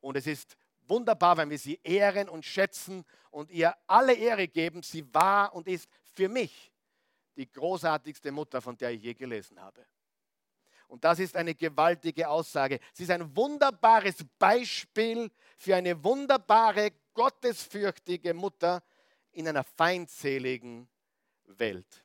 Und 0.00 0.16
es 0.16 0.26
ist 0.26 0.56
wunderbar, 0.88 1.36
wenn 1.36 1.50
wir 1.50 1.58
sie 1.58 1.80
ehren 1.82 2.28
und 2.28 2.44
schätzen 2.44 3.04
und 3.30 3.50
ihr 3.50 3.74
alle 3.86 4.14
Ehre 4.14 4.48
geben. 4.48 4.82
Sie 4.82 5.12
war 5.14 5.54
und 5.54 5.68
ist 5.68 5.88
für 6.12 6.28
mich 6.28 6.71
die 7.36 7.50
großartigste 7.50 8.30
Mutter, 8.30 8.60
von 8.60 8.76
der 8.76 8.90
ich 8.90 9.02
je 9.02 9.14
gelesen 9.14 9.60
habe. 9.60 9.86
Und 10.88 11.04
das 11.04 11.20
ist 11.20 11.36
eine 11.36 11.54
gewaltige 11.54 12.28
Aussage. 12.28 12.78
Sie 12.92 13.04
ist 13.04 13.10
ein 13.10 13.34
wunderbares 13.34 14.16
Beispiel 14.38 15.30
für 15.56 15.74
eine 15.74 16.04
wunderbare, 16.04 16.92
gottesfürchtige 17.14 18.34
Mutter 18.34 18.82
in 19.32 19.48
einer 19.48 19.64
feindseligen 19.64 20.86
Welt. 21.46 22.04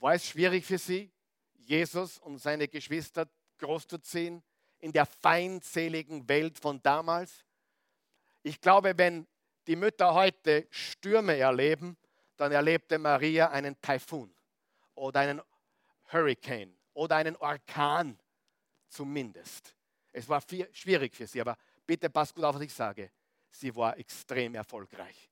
War 0.00 0.14
es 0.14 0.26
schwierig 0.26 0.64
für 0.64 0.78
sie, 0.78 1.12
Jesus 1.54 2.18
und 2.18 2.38
seine 2.38 2.68
Geschwister 2.68 3.28
großzuziehen 3.58 4.42
in 4.80 4.92
der 4.92 5.06
feindseligen 5.06 6.28
Welt 6.28 6.58
von 6.58 6.82
damals? 6.82 7.44
Ich 8.42 8.60
glaube, 8.60 8.98
wenn 8.98 9.26
die 9.66 9.76
Mütter 9.76 10.12
heute 10.12 10.66
Stürme 10.70 11.36
erleben, 11.36 11.96
dann 12.36 12.52
erlebte 12.52 12.98
Maria 12.98 13.50
einen 13.50 13.80
Taifun 13.80 14.34
oder 14.94 15.20
einen 15.20 15.42
Hurricane 16.12 16.76
oder 16.92 17.16
einen 17.16 17.36
Orkan 17.36 18.18
zumindest. 18.88 19.74
Es 20.12 20.28
war 20.28 20.40
viel, 20.40 20.68
schwierig 20.72 21.14
für 21.14 21.26
sie, 21.26 21.40
aber 21.40 21.56
bitte 21.86 22.08
passt 22.10 22.34
gut 22.34 22.44
auf, 22.44 22.54
was 22.54 22.62
ich 22.62 22.72
sage. 22.72 23.10
Sie 23.50 23.74
war 23.74 23.96
extrem 23.98 24.54
erfolgreich. 24.54 25.30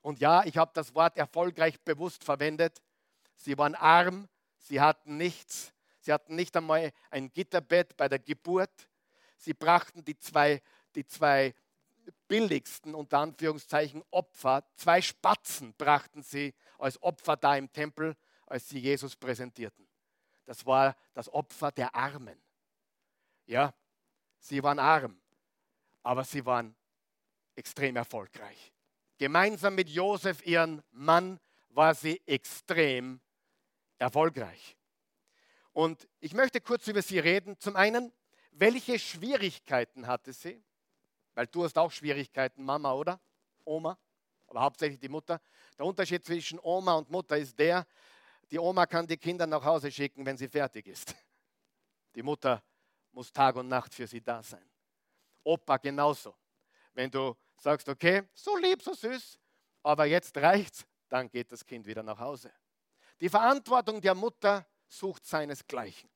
Und 0.00 0.20
ja, 0.20 0.44
ich 0.44 0.56
habe 0.56 0.70
das 0.74 0.94
Wort 0.94 1.16
erfolgreich 1.16 1.80
bewusst 1.80 2.24
verwendet. 2.24 2.80
Sie 3.36 3.56
waren 3.58 3.74
arm, 3.74 4.28
sie 4.56 4.80
hatten 4.80 5.16
nichts, 5.16 5.72
sie 6.00 6.12
hatten 6.12 6.34
nicht 6.34 6.56
einmal 6.56 6.92
ein 7.10 7.32
Gitterbett 7.32 7.96
bei 7.96 8.08
der 8.08 8.18
Geburt. 8.18 8.88
Sie 9.36 9.54
brachten 9.54 10.04
die 10.04 10.18
zwei, 10.18 10.62
die 10.94 11.06
zwei 11.06 11.54
billigsten, 12.28 12.94
unter 12.94 13.18
Anführungszeichen, 13.18 14.04
Opfer, 14.10 14.64
zwei 14.76 15.00
Spatzen 15.00 15.74
brachten 15.74 16.22
sie 16.22 16.54
als 16.78 17.02
Opfer 17.02 17.36
da 17.36 17.56
im 17.56 17.72
Tempel, 17.72 18.16
als 18.46 18.68
sie 18.68 18.78
Jesus 18.78 19.16
präsentierten. 19.16 19.88
Das 20.44 20.64
war 20.64 20.96
das 21.14 21.32
Opfer 21.32 21.72
der 21.72 21.94
Armen. 21.94 22.40
Ja, 23.46 23.74
sie 24.38 24.62
waren 24.62 24.78
arm, 24.78 25.20
aber 26.02 26.24
sie 26.24 26.44
waren 26.44 26.76
extrem 27.56 27.96
erfolgreich. 27.96 28.72
Gemeinsam 29.18 29.74
mit 29.74 29.88
Josef, 29.88 30.46
ihren 30.46 30.82
Mann, 30.90 31.40
war 31.70 31.94
sie 31.94 32.20
extrem 32.26 33.20
erfolgreich. 33.98 34.76
Und 35.72 36.08
ich 36.20 36.34
möchte 36.34 36.60
kurz 36.60 36.88
über 36.88 37.02
sie 37.02 37.18
reden. 37.18 37.58
Zum 37.58 37.76
einen, 37.76 38.12
welche 38.52 38.98
Schwierigkeiten 38.98 40.06
hatte 40.06 40.32
sie? 40.32 40.62
Weil 41.38 41.46
du 41.46 41.62
hast 41.62 41.78
auch 41.78 41.92
Schwierigkeiten, 41.92 42.64
Mama, 42.64 42.92
oder? 42.94 43.20
Oma, 43.64 43.96
aber 44.48 44.60
hauptsächlich 44.60 44.98
die 44.98 45.08
Mutter. 45.08 45.40
Der 45.78 45.86
Unterschied 45.86 46.24
zwischen 46.24 46.58
Oma 46.58 46.94
und 46.94 47.08
Mutter 47.10 47.38
ist 47.38 47.56
der, 47.56 47.86
die 48.50 48.58
Oma 48.58 48.86
kann 48.86 49.06
die 49.06 49.16
Kinder 49.16 49.46
nach 49.46 49.64
Hause 49.64 49.88
schicken, 49.92 50.26
wenn 50.26 50.36
sie 50.36 50.48
fertig 50.48 50.88
ist. 50.88 51.14
Die 52.16 52.24
Mutter 52.24 52.60
muss 53.12 53.32
Tag 53.32 53.54
und 53.54 53.68
Nacht 53.68 53.94
für 53.94 54.08
sie 54.08 54.20
da 54.20 54.42
sein. 54.42 54.68
Opa 55.44 55.76
genauso. 55.76 56.34
Wenn 56.92 57.08
du 57.08 57.36
sagst, 57.56 57.88
okay, 57.88 58.24
so 58.34 58.56
lieb, 58.56 58.82
so 58.82 58.92
süß, 58.92 59.38
aber 59.84 60.06
jetzt 60.06 60.36
reicht's, 60.38 60.84
dann 61.08 61.30
geht 61.30 61.52
das 61.52 61.64
Kind 61.64 61.86
wieder 61.86 62.02
nach 62.02 62.18
Hause. 62.18 62.52
Die 63.20 63.28
Verantwortung 63.28 64.00
der 64.00 64.16
Mutter 64.16 64.66
sucht 64.88 65.24
seinesgleichen. 65.24 66.10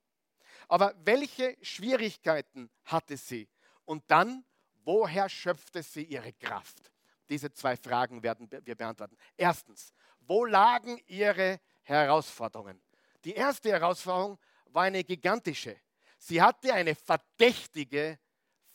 Aber 0.66 0.92
welche 1.04 1.56
Schwierigkeiten 1.62 2.72
hatte 2.86 3.16
sie? 3.16 3.48
Und 3.84 4.02
dann, 4.10 4.44
woher 4.84 5.28
schöpfte 5.28 5.82
sie 5.82 6.04
ihre 6.04 6.32
Kraft? 6.32 6.90
Diese 7.28 7.52
zwei 7.52 7.76
Fragen 7.76 8.22
werden 8.22 8.48
wir 8.50 8.74
beantworten. 8.74 9.16
Erstens, 9.36 9.92
wo 10.20 10.44
lagen 10.44 11.00
ihre 11.06 11.60
Herausforderungen? 11.82 12.82
Die 13.24 13.34
erste 13.34 13.70
Herausforderung 13.70 14.38
war 14.66 14.84
eine 14.84 15.04
gigantische. 15.04 15.76
Sie 16.18 16.40
hatte 16.40 16.72
eine 16.72 16.94
verdächtige 16.94 18.18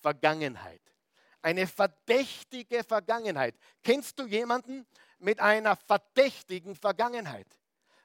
Vergangenheit. 0.02 0.82
Eine 1.42 1.68
verdächtige 1.68 2.84
Vergangenheit. 2.84 3.56
Kennst 3.84 4.18
du 4.20 4.26
jemanden 4.26 4.86
mit 5.20 5.40
einer 5.40 5.76
verdächtigen 5.76 6.76
Vergangenheit? 6.76 7.48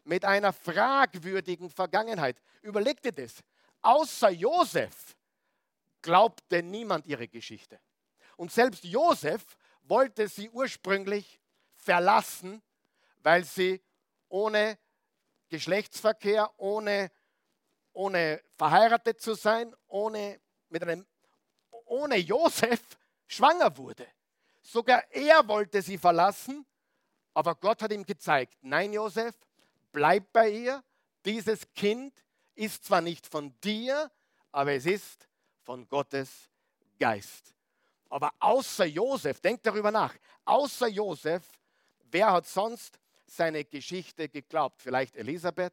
Mit 0.04 0.24
einer 0.24 0.52
fragwürdigen 0.52 1.70
Vergangenheit? 1.70 2.40
Überleg 2.60 3.00
dir 3.02 3.12
das. 3.12 3.42
Außer 3.80 4.30
Josef 4.30 5.16
glaubte 6.02 6.62
niemand 6.62 7.06
ihre 7.06 7.26
Geschichte. 7.28 7.80
Und 8.42 8.50
selbst 8.50 8.82
Josef 8.82 9.56
wollte 9.84 10.26
sie 10.26 10.50
ursprünglich 10.50 11.40
verlassen, 11.76 12.60
weil 13.22 13.44
sie 13.44 13.80
ohne 14.28 14.80
Geschlechtsverkehr, 15.48 16.50
ohne, 16.56 17.12
ohne 17.92 18.42
verheiratet 18.56 19.20
zu 19.20 19.34
sein, 19.34 19.72
ohne, 19.86 20.40
mit 20.70 20.82
einem, 20.82 21.06
ohne 21.84 22.16
Josef 22.16 22.80
schwanger 23.28 23.76
wurde. 23.76 24.08
Sogar 24.60 25.04
er 25.12 25.46
wollte 25.46 25.80
sie 25.80 25.96
verlassen, 25.96 26.66
aber 27.34 27.54
Gott 27.54 27.80
hat 27.80 27.92
ihm 27.92 28.04
gezeigt, 28.04 28.58
nein 28.62 28.92
Josef, 28.92 29.36
bleib 29.92 30.32
bei 30.32 30.50
ihr, 30.50 30.82
dieses 31.24 31.72
Kind 31.74 32.12
ist 32.56 32.86
zwar 32.86 33.02
nicht 33.02 33.24
von 33.24 33.54
dir, 33.60 34.10
aber 34.50 34.72
es 34.72 34.86
ist 34.86 35.28
von 35.60 35.86
Gottes 35.86 36.50
Geist. 36.98 37.54
Aber 38.12 38.30
außer 38.40 38.84
Josef, 38.84 39.40
denk 39.40 39.62
darüber 39.62 39.90
nach, 39.90 40.14
außer 40.44 40.86
Josef, 40.86 41.42
wer 42.10 42.30
hat 42.30 42.46
sonst 42.46 43.00
seine 43.24 43.64
Geschichte 43.64 44.28
geglaubt? 44.28 44.82
Vielleicht 44.82 45.16
Elisabeth, 45.16 45.72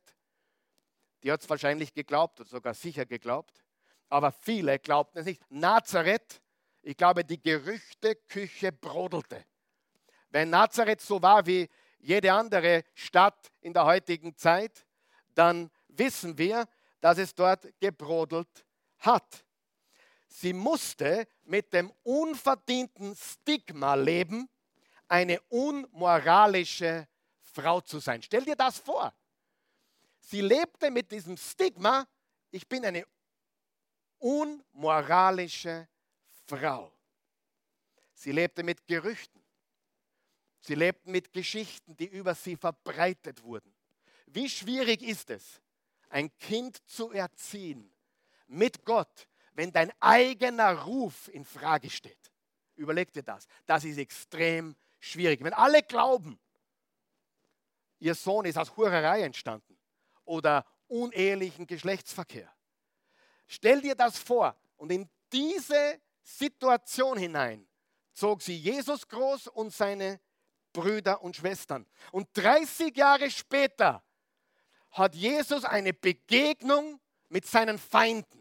die 1.22 1.34
hat 1.34 1.42
es 1.42 1.50
wahrscheinlich 1.50 1.94
geglaubt 1.94 2.40
und 2.40 2.48
sogar 2.48 2.74
sicher 2.74 3.06
geglaubt, 3.06 3.62
aber 4.08 4.32
viele 4.32 4.80
glaubten 4.80 5.20
es 5.20 5.26
nicht. 5.26 5.42
Nazareth, 5.50 6.42
ich 6.82 6.96
glaube, 6.96 7.26
die 7.26 7.42
Gerüchteküche 7.42 8.72
brodelte. 8.72 9.44
Wenn 10.30 10.50
Nazareth 10.50 11.02
so 11.02 11.22
war 11.22 11.46
wie 11.46 11.68
jede 11.98 12.32
andere 12.32 12.86
Stadt 12.94 13.52
in 13.60 13.74
der 13.74 13.84
heutigen 13.84 14.34
Zeit, 14.38 14.86
dann 15.36 15.70
wissen 15.90 16.38
wir, 16.38 16.70
dass 17.02 17.18
es 17.18 17.36
dort 17.36 17.68
gebrodelt 17.82 18.66
hat. 19.00 19.44
Sie 20.30 20.54
musste 20.54 21.28
mit 21.50 21.74
dem 21.74 21.92
unverdienten 22.04 23.16
Stigma 23.16 23.96
leben, 23.96 24.48
eine 25.08 25.42
unmoralische 25.50 27.08
Frau 27.42 27.82
zu 27.82 28.00
sein. 28.00 28.22
Stell 28.22 28.46
dir 28.46 28.56
das 28.56 28.78
vor. 28.78 29.14
Sie 30.20 30.42
lebte 30.42 30.92
mit 30.92 31.12
diesem 31.12 31.36
Stigma, 31.36 32.08
ich 32.52 32.68
bin 32.68 32.86
eine 32.86 33.06
unmoralische 34.20 35.88
Frau. 36.46 36.94
Sie 38.14 38.32
lebte 38.32 38.64
mit 38.64 38.86
Gerüchten. 38.86 39.42
Sie 40.60 40.76
lebten 40.76 41.12
mit 41.12 41.32
Geschichten, 41.34 41.96
die 41.98 42.08
über 42.08 42.36
sie 42.36 42.58
verbreitet 42.58 43.42
wurden. 43.44 43.74
Wie 44.28 44.50
schwierig 44.50 45.02
ist 45.02 45.30
es, 45.32 45.62
ein 46.10 46.30
Kind 46.38 46.78
zu 46.88 47.12
erziehen 47.12 47.92
mit 48.46 48.84
Gott, 48.84 49.28
wenn 49.54 49.72
dein 49.72 49.92
eigener 50.00 50.84
Ruf 50.84 51.28
in 51.30 51.46
Frage 51.46 51.90
steht. 51.90 52.32
Überleg 52.76 53.12
dir 53.12 53.24
das. 53.24 53.48
Das 53.66 53.84
ist 53.84 53.98
extrem 53.98 54.76
schwierig. 55.00 55.44
Wenn 55.44 55.54
alle 55.54 55.84
glauben, 55.84 56.40
ihr 58.00 58.16
Sohn 58.16 58.46
ist 58.46 58.58
aus 58.58 58.76
Hurerei 58.78 59.24
entstanden 59.24 59.78
oder 60.26 60.66
unehelichen 60.88 61.68
Geschlechtsverkehr. 61.68 62.52
Stell 63.48 63.82
dir 63.82 63.96
das 63.96 64.18
vor 64.18 64.56
und 64.78 64.92
in 64.92 65.10
diese 65.32 66.00
Situation 66.22 67.18
hinein 67.18 67.68
zog 68.14 68.42
sie 68.42 68.56
Jesus 68.56 69.08
groß 69.08 69.48
und 69.48 69.74
seine 69.74 70.20
Brüder 70.74 71.22
und 71.22 71.36
Schwestern. 71.36 71.86
Und 72.12 72.28
30 72.34 72.96
Jahre 72.96 73.32
später 73.32 74.04
hat 74.92 75.16
Jesus 75.16 75.64
eine 75.64 75.94
Begegnung 75.94 77.00
mit 77.30 77.46
seinen 77.46 77.78
Feinden. 77.78 78.39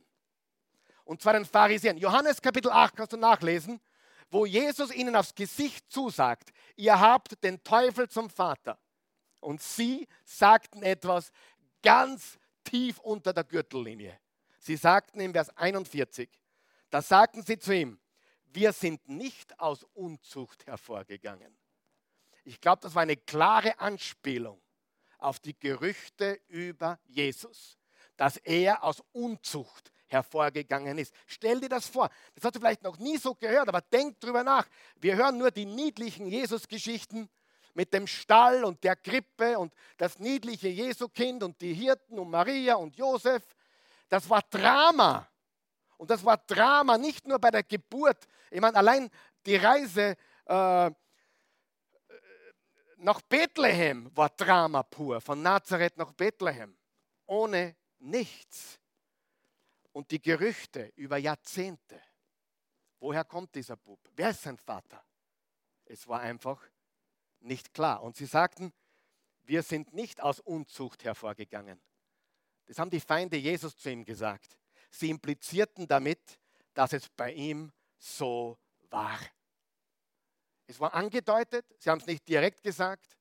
Und 1.09 1.23
zwar 1.23 1.33
den 1.33 1.47
Pharisäern. 1.47 1.97
Johannes 1.97 2.43
Kapitel 2.43 2.71
8 2.71 2.95
kannst 2.95 3.15
du 3.15 3.17
nachlesen, 3.17 3.81
wo 4.31 4.45
Jesus 4.45 4.95
ihnen 4.95 5.17
aufs 5.17 5.35
Gesicht 5.35 5.91
zusagt, 5.91 6.51
ihr 6.77 7.01
habt 7.01 7.43
den 7.43 7.65
Teufel 7.65 8.11
zum 8.11 8.29
Vater. 8.29 8.79
Und 9.41 9.63
sie 9.63 10.07
sagten 10.27 10.83
etwas 10.83 11.33
ganz 11.83 12.39
tief 12.63 12.99
unter 12.99 13.33
der 13.33 13.45
Gürtellinie. 13.45 14.21
Sie 14.59 14.77
sagten 14.77 15.21
im 15.21 15.33
Vers 15.33 15.49
41, 15.57 16.29
da 16.91 17.01
sagten 17.01 17.43
sie 17.43 17.59
zu 17.59 17.75
ihm, 17.75 17.99
wir 18.45 18.75
sind 18.75 19.09
nicht 19.09 19.59
aus 19.59 19.85
Unzucht 19.95 20.67
hervorgegangen. 20.67 21.57
Ich 22.45 22.61
glaube, 22.61 22.83
das 22.83 22.95
war 22.95 23.01
eine 23.01 23.17
klare 23.17 23.81
Anspielung 23.81 24.61
auf 25.17 25.41
die 25.41 25.59
Gerüchte 25.59 26.39
über 26.49 27.01
Jesus, 27.07 27.79
dass 28.19 28.37
er 28.37 28.85
aus 28.85 29.03
Unzucht 29.13 29.91
hervorgegangen 30.09 30.99
ist. 30.99 31.15
Stell 31.27 31.61
dir 31.61 31.69
das 31.69 31.87
vor. 31.87 32.11
Das 32.35 32.45
hast 32.45 32.57
du 32.57 32.61
vielleicht 32.61 32.83
noch 32.83 32.99
nie 32.99 33.17
so 33.17 33.35
gehört, 33.35 33.69
aber 33.69 33.81
denk 33.81 34.21
drüber 34.21 34.43
nach. 34.43 34.67
Wir 34.97 35.17
hören 35.17 35.39
nur 35.39 35.51
die 35.51 35.67
niedlichen 35.67 36.27
Jesus-Geschichten 36.27 37.29
mit 37.75 37.93
dem 37.93 38.07
Stall 38.07 38.65
und 38.65 38.83
der 38.83 38.97
Krippe 38.97 39.59
und 39.59 39.73
das 39.99 40.19
niedliche 40.19 40.69
Jesukind 40.69 41.43
und 41.43 41.61
die 41.61 41.75
Hirten 41.75 42.19
und 42.19 42.31
Maria 42.31 42.75
und 42.75 42.97
Josef. 42.97 43.43
Das 44.09 44.29
war 44.29 44.43
Drama. 44.51 45.29
Und 45.97 46.11
das 46.11 46.25
war 46.25 46.39
Drama 46.39 46.99
nicht 46.99 47.27
nur 47.27 47.39
bei 47.39 47.51
der 47.51 47.63
Geburt. 47.63 48.27
Ich 48.51 48.61
meine, 48.61 48.77
allein 48.77 49.11
die 49.47 49.57
Reise 49.57 50.17
äh, 50.47 50.91
nach 52.97 53.23
Bethlehem 53.23 54.11
war 54.15 54.31
Drama 54.31 54.83
pur, 54.83 55.21
von 55.21 55.41
Nazareth 55.41 55.97
nach 55.97 56.13
Bethlehem, 56.13 56.77
ohne 57.27 57.77
nichts. 57.99 58.79
Und 59.93 60.11
die 60.11 60.21
Gerüchte 60.21 60.93
über 60.97 61.17
Jahrzehnte. 61.17 62.01
Woher 63.01 63.25
kommt 63.25 63.55
dieser 63.55 63.77
Bub? 63.77 64.01
Wer 64.15 64.31
ist 64.31 64.43
sein 64.43 64.59
Vater? 64.59 65.05
Es 65.85 66.07
war 66.07 66.21
einfach 66.21 66.63
nicht 67.41 67.73
klar. 67.73 68.03
Und 68.03 68.17
sie 68.17 68.27
sagten, 68.27 68.73
wir 69.45 69.63
sind 69.63 69.95
nicht 69.95 70.21
aus 70.21 70.41
Unzucht 70.41 71.05
hervorgegangen. 71.05 71.81
Das 72.67 72.79
haben 72.79 72.91
die 72.91 73.01
Feinde 73.01 73.37
Jesus 73.37 73.77
zu 73.77 73.91
ihm 73.91 74.05
gesagt. 74.05 74.59
Sie 74.91 75.11
implizierten 75.11 75.87
damit, 75.87 76.39
dass 76.75 76.93
es 76.93 77.09
bei 77.09 77.33
ihm 77.33 77.73
so 77.97 78.59
war. 78.91 79.19
Es 80.67 80.79
war 80.79 80.93
angedeutet, 80.93 81.65
sie 81.79 81.89
haben 81.89 82.01
es 82.01 82.07
nicht 82.07 82.29
direkt 82.29 82.63
gesagt, 82.63 83.17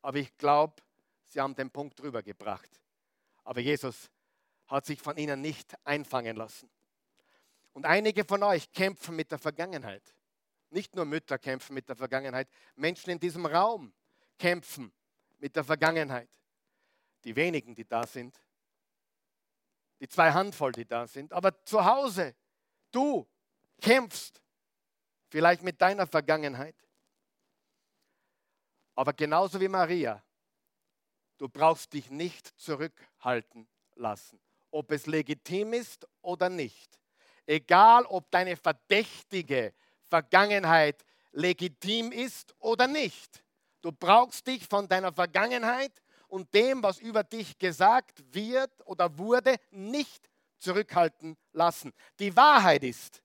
aber 0.00 0.16
ich 0.18 0.34
glaube, 0.38 0.82
sie 1.24 1.40
haben 1.40 1.54
den 1.54 1.70
Punkt 1.70 2.00
drüber 2.00 2.22
gebracht. 2.22 2.80
Aber 3.44 3.60
Jesus 3.60 4.10
hat 4.66 4.86
sich 4.86 5.00
von 5.00 5.16
ihnen 5.16 5.40
nicht 5.40 5.74
einfangen 5.84 6.36
lassen. 6.36 6.70
Und 7.72 7.84
einige 7.84 8.24
von 8.24 8.42
euch 8.42 8.72
kämpfen 8.72 9.16
mit 9.16 9.30
der 9.30 9.38
Vergangenheit. 9.38 10.14
Nicht 10.70 10.94
nur 10.96 11.04
Mütter 11.04 11.38
kämpfen 11.38 11.74
mit 11.74 11.88
der 11.88 11.96
Vergangenheit, 11.96 12.48
Menschen 12.74 13.10
in 13.10 13.20
diesem 13.20 13.46
Raum 13.46 13.92
kämpfen 14.38 14.92
mit 15.38 15.54
der 15.56 15.64
Vergangenheit. 15.64 16.30
Die 17.24 17.36
wenigen, 17.36 17.74
die 17.74 17.86
da 17.86 18.06
sind, 18.06 18.40
die 20.00 20.08
zwei 20.08 20.32
Handvoll, 20.32 20.72
die 20.72 20.84
da 20.84 21.06
sind, 21.06 21.32
aber 21.32 21.64
zu 21.64 21.84
Hause, 21.84 22.34
du 22.90 23.26
kämpfst 23.80 24.42
vielleicht 25.28 25.62
mit 25.62 25.80
deiner 25.80 26.06
Vergangenheit. 26.06 26.76
Aber 28.94 29.12
genauso 29.12 29.60
wie 29.60 29.68
Maria, 29.68 30.22
du 31.38 31.48
brauchst 31.48 31.92
dich 31.92 32.10
nicht 32.10 32.58
zurückhalten 32.58 33.68
lassen, 33.94 34.40
ob 34.70 34.92
es 34.92 35.06
legitim 35.06 35.72
ist 35.72 36.06
oder 36.22 36.48
nicht. 36.48 36.98
Egal, 37.46 38.04
ob 38.06 38.30
deine 38.30 38.56
verdächtige 38.56 39.72
Vergangenheit 40.08 41.04
legitim 41.32 42.12
ist 42.12 42.54
oder 42.58 42.86
nicht. 42.86 43.44
Du 43.80 43.92
brauchst 43.92 44.46
dich 44.46 44.66
von 44.66 44.88
deiner 44.88 45.12
Vergangenheit 45.12 45.92
und 46.28 46.52
dem, 46.54 46.82
was 46.82 46.98
über 46.98 47.22
dich 47.22 47.58
gesagt 47.58 48.22
wird 48.34 48.72
oder 48.84 49.16
wurde, 49.16 49.56
nicht 49.70 50.28
zurückhalten 50.58 51.36
lassen. 51.52 51.92
Die 52.18 52.34
Wahrheit 52.36 52.82
ist, 52.82 53.22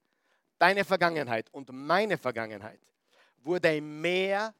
deine 0.60 0.86
Vergangenheit 0.86 1.52
und 1.52 1.70
meine 1.72 2.18
Vergangenheit 2.18 2.80
wurde 3.38 3.76
im 3.76 4.02
Meer, 4.02 4.54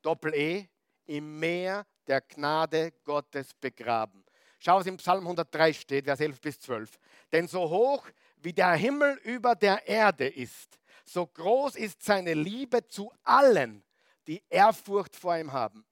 Doppel-E, 0.00 0.68
im 1.06 1.38
Meer 1.38 1.86
der 2.06 2.22
Gnade 2.22 2.92
Gottes 3.04 3.52
begraben. 3.54 4.23
Schau, 4.64 4.78
was 4.78 4.86
im 4.86 4.96
Psalm 4.96 5.24
103 5.24 5.74
steht, 5.74 6.04
Vers 6.06 6.20
11 6.20 6.40
bis 6.40 6.58
12. 6.58 6.98
Denn 7.32 7.46
so 7.46 7.68
hoch 7.68 8.08
wie 8.38 8.54
der 8.54 8.72
Himmel 8.72 9.20
über 9.24 9.54
der 9.54 9.86
Erde 9.86 10.26
ist, 10.26 10.78
so 11.04 11.26
groß 11.26 11.76
ist 11.76 12.02
seine 12.02 12.32
Liebe 12.32 12.86
zu 12.86 13.12
allen, 13.24 13.84
die 14.26 14.42
Ehrfurcht 14.48 15.16
vor 15.16 15.36
ihm 15.36 15.52
haben. 15.52 15.84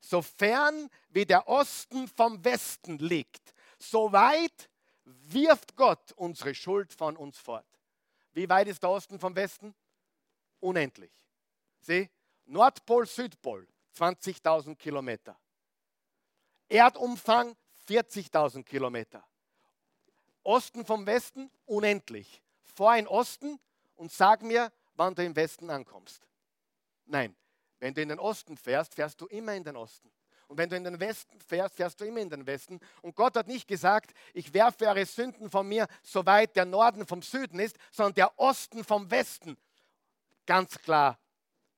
So 0.00 0.22
fern 0.22 0.88
wie 1.08 1.26
der 1.26 1.48
Osten 1.48 2.06
vom 2.06 2.44
Westen 2.44 2.98
liegt, 2.98 3.52
so 3.80 4.12
weit 4.12 4.70
wirft 5.04 5.74
Gott 5.74 6.12
unsere 6.12 6.54
Schuld 6.54 6.92
von 6.92 7.16
uns 7.16 7.36
fort. 7.36 7.66
Wie 8.32 8.48
weit 8.48 8.68
ist 8.68 8.82
der 8.82 8.90
Osten 8.90 9.18
vom 9.18 9.34
Westen? 9.34 9.74
Unendlich. 10.60 11.12
Sieh, 11.80 12.08
Nordpol, 12.44 13.06
Südpol, 13.06 13.66
20.000 13.96 14.76
Kilometer. 14.76 15.36
Erdumfang 16.68 17.56
40.000 17.90 18.62
Kilometer. 18.62 19.24
Osten 20.44 20.84
vom 20.84 21.04
Westen 21.06 21.50
unendlich. 21.66 22.40
Fahr 22.62 22.96
in 22.96 23.08
Osten 23.08 23.58
und 23.96 24.12
sag 24.12 24.42
mir, 24.42 24.72
wann 24.94 25.14
du 25.14 25.24
im 25.24 25.34
Westen 25.34 25.68
ankommst. 25.70 26.24
Nein, 27.06 27.34
wenn 27.80 27.92
du 27.92 28.00
in 28.00 28.08
den 28.08 28.20
Osten 28.20 28.56
fährst, 28.56 28.94
fährst 28.94 29.20
du 29.20 29.26
immer 29.26 29.54
in 29.54 29.64
den 29.64 29.76
Osten. 29.76 30.08
Und 30.46 30.56
wenn 30.56 30.68
du 30.68 30.76
in 30.76 30.84
den 30.84 31.00
Westen 31.00 31.40
fährst, 31.40 31.76
fährst 31.76 32.00
du 32.00 32.04
immer 32.04 32.20
in 32.20 32.30
den 32.30 32.46
Westen. 32.46 32.78
Und 33.02 33.16
Gott 33.16 33.36
hat 33.36 33.48
nicht 33.48 33.66
gesagt, 33.66 34.12
ich 34.34 34.54
werfe 34.54 34.86
eure 34.86 35.06
Sünden 35.06 35.50
von 35.50 35.68
mir, 35.68 35.86
soweit 36.02 36.54
der 36.54 36.64
Norden 36.64 37.06
vom 37.06 37.22
Süden 37.22 37.58
ist, 37.58 37.76
sondern 37.90 38.14
der 38.14 38.38
Osten 38.38 38.84
vom 38.84 39.10
Westen. 39.10 39.56
Ganz 40.46 40.78
klar, 40.78 41.18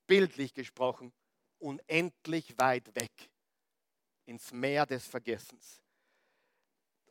bildlich 0.07 0.53
gesprochen, 0.53 1.12
unendlich 1.59 2.59
weit 2.59 2.94
weg 2.94 3.31
ins 4.27 4.53
Meer 4.53 4.87
des 4.87 5.07
Vergessens. 5.07 5.82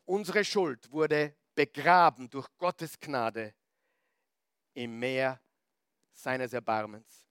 Unsere 0.04 0.44
Schuld 0.44 0.90
wurde 0.90 1.36
begraben 1.54 2.28
durch 2.28 2.48
Gottes 2.58 2.98
Gnade 2.98 3.54
im 4.74 4.98
Meer 4.98 5.40
seines 6.12 6.52
Erbarmens. 6.52 7.26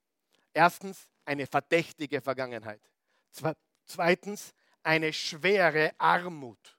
Erstens 0.54 1.08
eine 1.26 1.48
verdächtige 1.48 2.22
Vergangenheit. 2.22 2.82
Zweitens 3.86 4.54
eine 4.84 5.14
schwere 5.14 5.94
Armut. 5.98 6.78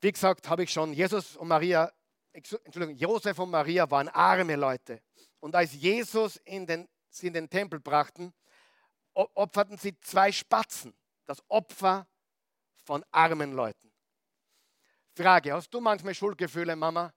Wie 0.00 0.12
gesagt, 0.12 0.48
habe 0.48 0.64
ich 0.64 0.72
schon, 0.72 0.92
Jesus 0.92 1.36
und 1.36 1.48
Maria, 1.48 1.92
Entschuldigung, 2.32 2.96
Josef 2.96 3.38
und 3.38 3.50
Maria 3.50 3.90
waren 3.90 4.08
arme 4.08 4.56
Leute. 4.56 5.02
Und 5.40 5.54
als 5.54 5.74
Jesus 5.74 6.36
in 6.38 6.66
den, 6.66 6.88
sie 7.08 7.26
in 7.26 7.34
den 7.34 7.50
Tempel 7.50 7.80
brachten, 7.80 8.32
opferten 9.12 9.76
sie 9.76 9.98
zwei 10.00 10.32
Spatzen, 10.32 10.94
das 11.26 11.42
Opfer 11.48 12.06
von 12.84 13.04
armen 13.10 13.52
Leuten. 13.52 13.89
Frage, 15.20 15.52
hast 15.52 15.68
du 15.74 15.82
manchmal 15.82 16.14
Schuldgefühle, 16.14 16.74
Mama, 16.76 17.12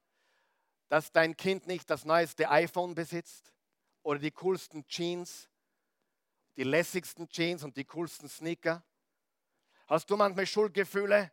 dass 0.89 1.09
dein 1.13 1.37
Kind 1.37 1.67
nicht 1.67 1.89
das 1.89 2.03
neueste 2.03 2.49
iPhone 2.49 2.93
besitzt 2.93 3.53
oder 4.01 4.19
die 4.19 4.31
coolsten 4.31 4.85
Jeans, 4.87 5.47
die 6.57 6.63
lässigsten 6.63 7.29
Jeans 7.29 7.63
und 7.63 7.77
die 7.77 7.85
coolsten 7.85 8.27
Sneaker? 8.27 8.83
Hast 9.87 10.09
du 10.09 10.17
manchmal 10.17 10.45
Schuldgefühle, 10.45 11.31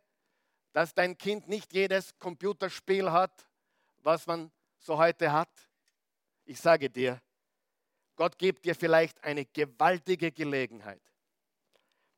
dass 0.71 0.93
dein 0.93 1.17
Kind 1.17 1.49
nicht 1.49 1.73
jedes 1.73 2.17
Computerspiel 2.17 3.11
hat, 3.11 3.49
was 3.97 4.25
man 4.25 4.49
so 4.79 4.97
heute 4.97 5.33
hat? 5.33 5.51
Ich 6.45 6.61
sage 6.61 6.89
dir, 6.89 7.21
Gott 8.15 8.37
gibt 8.37 8.63
dir 8.63 8.75
vielleicht 8.75 9.21
eine 9.25 9.45
gewaltige 9.45 10.31
Gelegenheit, 10.31 11.03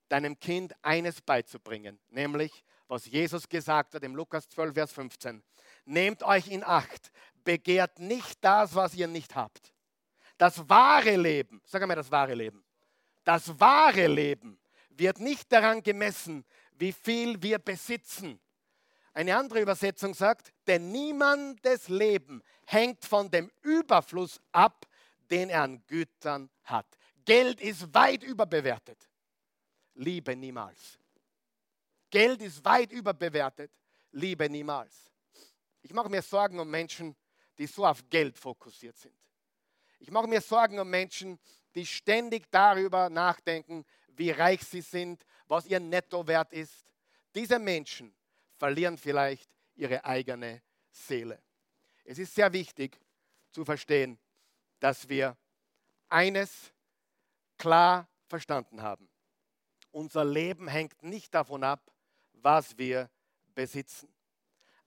deinem 0.09 0.39
Kind 0.39 0.75
eines 0.83 1.21
beizubringen, 1.21 1.99
nämlich 2.09 2.63
was 2.93 3.05
Jesus 3.07 3.49
gesagt 3.49 3.95
hat 3.95 4.03
im 4.03 4.15
Lukas 4.15 4.47
12, 4.49 4.73
Vers 4.75 4.91
15. 4.91 5.41
Nehmt 5.85 6.21
euch 6.21 6.47
in 6.47 6.63
Acht, 6.63 7.11
begehrt 7.43 7.97
nicht 7.97 8.37
das, 8.41 8.75
was 8.75 8.93
ihr 8.93 9.07
nicht 9.07 9.35
habt. 9.35 9.73
Das 10.37 10.69
wahre 10.69 11.15
Leben, 11.15 11.59
sag 11.65 11.81
einmal 11.81 11.95
das 11.95 12.11
wahre 12.11 12.35
Leben, 12.35 12.63
das 13.23 13.59
wahre 13.59 14.05
Leben 14.05 14.59
wird 14.89 15.19
nicht 15.19 15.51
daran 15.51 15.81
gemessen, 15.81 16.45
wie 16.73 16.91
viel 16.91 17.41
wir 17.41 17.57
besitzen. 17.57 18.39
Eine 19.15 19.37
andere 19.37 19.61
Übersetzung 19.61 20.13
sagt, 20.13 20.53
denn 20.67 20.91
niemandes 20.91 21.87
Leben 21.87 22.43
hängt 22.67 23.03
von 23.05 23.31
dem 23.31 23.51
Überfluss 23.63 24.39
ab, 24.51 24.85
den 25.31 25.49
er 25.49 25.63
an 25.63 25.83
Gütern 25.87 26.47
hat. 26.63 26.85
Geld 27.25 27.59
ist 27.59 27.91
weit 27.95 28.21
überbewertet. 28.21 29.09
Liebe 29.95 30.35
niemals. 30.35 30.99
Geld 32.13 32.43
ist 32.43 32.63
weit 32.63 32.91
überbewertet. 32.91 33.71
Liebe 34.11 34.47
niemals. 34.47 35.11
Ich 35.81 35.91
mache 35.91 36.09
mir 36.09 36.21
Sorgen 36.21 36.59
um 36.59 36.69
Menschen, 36.69 37.15
die 37.57 37.65
so 37.65 37.83
auf 37.87 38.07
Geld 38.07 38.37
fokussiert 38.37 38.95
sind. 38.99 39.15
Ich 39.97 40.11
mache 40.11 40.27
mir 40.27 40.39
Sorgen 40.39 40.77
um 40.77 40.87
Menschen, 40.87 41.39
die 41.73 41.87
ständig 41.87 42.51
darüber 42.51 43.09
nachdenken, 43.09 43.83
wie 44.09 44.29
reich 44.29 44.61
sie 44.61 44.81
sind, 44.81 45.25
was 45.47 45.65
ihr 45.65 45.79
Nettowert 45.79 46.53
ist. 46.53 46.85
Diese 47.33 47.57
Menschen 47.57 48.13
verlieren 48.57 48.95
vielleicht 48.95 49.49
ihre 49.73 50.05
eigene 50.05 50.61
Seele. 50.91 51.41
Es 52.03 52.19
ist 52.19 52.35
sehr 52.35 52.53
wichtig 52.53 52.99
zu 53.49 53.65
verstehen, 53.65 54.19
dass 54.79 55.09
wir 55.09 55.35
eines 56.09 56.71
klar 57.57 58.07
verstanden 58.27 58.83
haben. 58.83 59.09
Unser 59.89 60.23
Leben 60.23 60.67
hängt 60.67 61.01
nicht 61.01 61.33
davon 61.33 61.63
ab, 61.63 61.89
was 62.43 62.77
wir 62.77 63.09
besitzen. 63.55 64.13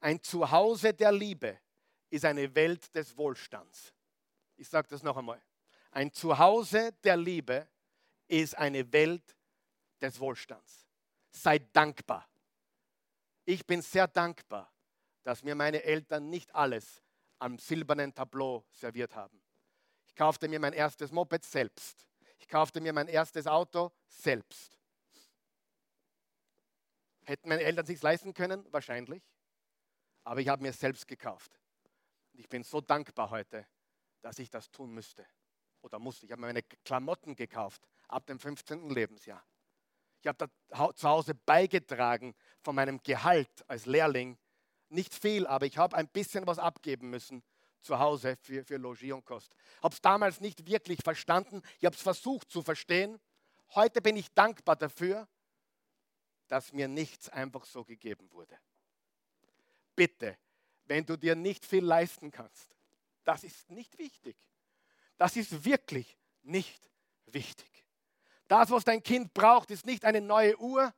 Ein 0.00 0.22
Zuhause 0.22 0.92
der 0.94 1.10
Liebe 1.10 1.58
ist 2.10 2.24
eine 2.24 2.54
Welt 2.54 2.94
des 2.94 3.16
Wohlstands. 3.16 3.92
Ich 4.56 4.68
sage 4.68 4.88
das 4.88 5.02
noch 5.02 5.16
einmal. 5.16 5.42
Ein 5.90 6.12
Zuhause 6.12 6.92
der 7.02 7.16
Liebe 7.16 7.66
ist 8.28 8.56
eine 8.56 8.92
Welt 8.92 9.36
des 10.00 10.20
Wohlstands. 10.20 10.86
Sei 11.30 11.58
dankbar. 11.58 12.28
Ich 13.44 13.64
bin 13.66 13.80
sehr 13.82 14.06
dankbar, 14.06 14.70
dass 15.22 15.42
mir 15.42 15.54
meine 15.54 15.82
Eltern 15.82 16.28
nicht 16.28 16.54
alles 16.54 17.02
am 17.38 17.58
silbernen 17.58 18.14
Tableau 18.14 18.64
serviert 18.70 19.14
haben. 19.14 19.40
Ich 20.06 20.14
kaufte 20.14 20.48
mir 20.48 20.60
mein 20.60 20.72
erstes 20.72 21.12
Moped 21.12 21.44
selbst. 21.44 22.06
Ich 22.38 22.48
kaufte 22.48 22.80
mir 22.80 22.92
mein 22.92 23.08
erstes 23.08 23.46
Auto 23.46 23.92
selbst. 24.08 24.75
Hätten 27.26 27.48
meine 27.48 27.62
Eltern 27.62 27.84
sich 27.84 28.00
leisten 28.00 28.32
können? 28.32 28.64
Wahrscheinlich. 28.72 29.22
Aber 30.24 30.40
ich 30.40 30.48
habe 30.48 30.62
mir 30.62 30.72
selbst 30.72 31.06
gekauft. 31.08 31.60
Und 32.32 32.40
ich 32.40 32.48
bin 32.48 32.62
so 32.62 32.80
dankbar 32.80 33.30
heute, 33.30 33.66
dass 34.22 34.38
ich 34.38 34.48
das 34.48 34.70
tun 34.70 34.92
müsste. 34.92 35.26
Oder 35.82 35.98
musste. 35.98 36.26
Ich 36.26 36.32
habe 36.32 36.40
mir 36.40 36.48
meine 36.48 36.62
Klamotten 36.62 37.34
gekauft 37.34 37.86
ab 38.08 38.26
dem 38.26 38.38
15. 38.38 38.90
Lebensjahr. 38.90 39.44
Ich 40.20 40.26
habe 40.26 40.48
da 40.68 40.94
zu 40.94 41.08
Hause 41.08 41.34
beigetragen 41.34 42.34
von 42.62 42.74
meinem 42.74 43.02
Gehalt 43.02 43.64
als 43.68 43.86
Lehrling. 43.86 44.38
Nicht 44.88 45.14
viel, 45.14 45.46
aber 45.46 45.66
ich 45.66 45.78
habe 45.78 45.96
ein 45.96 46.08
bisschen 46.08 46.46
was 46.46 46.58
abgeben 46.58 47.10
müssen 47.10 47.42
zu 47.80 47.98
Hause 47.98 48.36
für, 48.40 48.64
für 48.64 48.76
Logis 48.76 49.12
und 49.12 49.24
Kost. 49.24 49.54
Habe 49.82 49.94
es 49.94 50.00
damals 50.00 50.40
nicht 50.40 50.66
wirklich 50.66 51.00
verstanden. 51.02 51.62
Ich 51.78 51.84
habe 51.84 51.94
es 51.94 52.02
versucht 52.02 52.50
zu 52.50 52.62
verstehen. 52.62 53.20
Heute 53.74 54.00
bin 54.00 54.16
ich 54.16 54.32
dankbar 54.32 54.76
dafür, 54.76 55.28
dass 56.48 56.72
mir 56.72 56.88
nichts 56.88 57.28
einfach 57.28 57.64
so 57.64 57.84
gegeben 57.84 58.30
wurde. 58.30 58.58
Bitte, 59.94 60.38
wenn 60.84 61.04
du 61.04 61.16
dir 61.16 61.34
nicht 61.34 61.64
viel 61.64 61.84
leisten 61.84 62.30
kannst, 62.30 62.76
das 63.24 63.44
ist 63.44 63.70
nicht 63.70 63.98
wichtig. 63.98 64.36
Das 65.16 65.36
ist 65.36 65.64
wirklich 65.64 66.18
nicht 66.42 66.90
wichtig. 67.26 67.86
Das, 68.48 68.70
was 68.70 68.84
dein 68.84 69.02
Kind 69.02 69.34
braucht, 69.34 69.70
ist 69.70 69.86
nicht 69.86 70.04
eine 70.04 70.20
neue 70.20 70.56
Uhr 70.60 70.94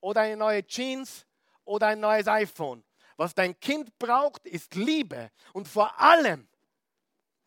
oder 0.00 0.22
eine 0.22 0.36
neue 0.36 0.66
Jeans 0.66 1.26
oder 1.64 1.88
ein 1.88 2.00
neues 2.00 2.26
iPhone. 2.26 2.84
Was 3.16 3.34
dein 3.34 3.58
Kind 3.60 3.98
braucht, 3.98 4.46
ist 4.46 4.74
Liebe 4.74 5.30
und 5.52 5.68
vor 5.68 5.98
allem 5.98 6.48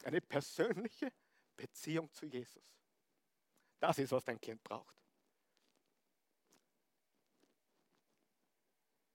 eine 0.03 0.21
persönliche 0.21 1.11
Beziehung 1.55 2.11
zu 2.11 2.25
Jesus. 2.25 2.63
Das 3.79 3.97
ist, 3.97 4.11
was 4.11 4.23
dein 4.23 4.39
Kind 4.39 4.63
braucht. 4.63 4.95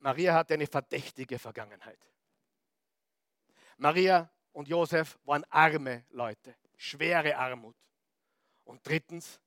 Maria 0.00 0.34
hatte 0.34 0.54
eine 0.54 0.66
verdächtige 0.66 1.38
Vergangenheit. 1.38 1.98
Maria 3.76 4.30
und 4.52 4.68
Josef 4.68 5.18
waren 5.24 5.44
arme 5.50 6.04
Leute, 6.10 6.56
schwere 6.76 7.36
Armut. 7.36 7.76
Und 8.64 8.86
drittens, 8.86 9.40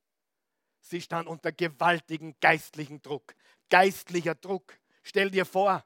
sie 0.80 1.02
stand 1.02 1.28
unter 1.28 1.52
gewaltigen 1.52 2.36
geistlichen 2.40 3.02
Druck. 3.02 3.36
Geistlicher 3.70 4.36
Druck. 4.36 4.80
Stell 5.04 5.30
dir 5.30 5.46
vor, 5.46 5.86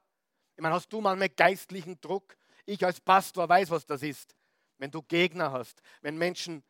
ich 0.56 0.62
meine, 0.62 0.74
hast 0.74 0.92
du 0.92 1.00
manchmal 1.00 1.28
geistlichen 1.28 2.00
Druck? 2.00 2.36
Ich 2.64 2.84
als 2.84 3.00
Pastor 3.00 3.48
weiß, 3.48 3.70
was 3.70 3.84
das 3.84 4.02
ist. 4.02 4.34
Wenn 4.78 4.90
du 4.90 5.02
Gegner 5.02 5.52
hast, 5.52 5.80
wenn 6.00 6.16
Menschen 6.16 6.64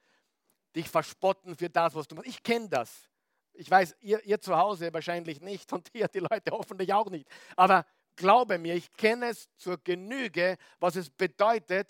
dich 0.74 0.88
verspotten 0.88 1.56
für 1.56 1.70
das, 1.70 1.94
was 1.94 2.06
du 2.06 2.14
machst. 2.14 2.28
Ich 2.28 2.42
kenne 2.42 2.68
das. 2.68 3.08
Ich 3.56 3.70
weiß, 3.70 3.96
ihr, 4.00 4.22
ihr 4.24 4.40
zu 4.40 4.56
Hause 4.56 4.92
wahrscheinlich 4.92 5.40
nicht 5.40 5.72
und 5.72 5.88
hier 5.92 6.08
die 6.08 6.20
Leute 6.20 6.50
hoffentlich 6.50 6.92
auch 6.92 7.10
nicht. 7.10 7.26
Aber 7.56 7.86
glaube 8.14 8.58
mir, 8.58 8.74
ich 8.74 8.92
kenne 8.92 9.28
es 9.28 9.48
zur 9.56 9.78
Genüge, 9.78 10.56
was 10.78 10.96
es 10.96 11.10
bedeutet, 11.10 11.88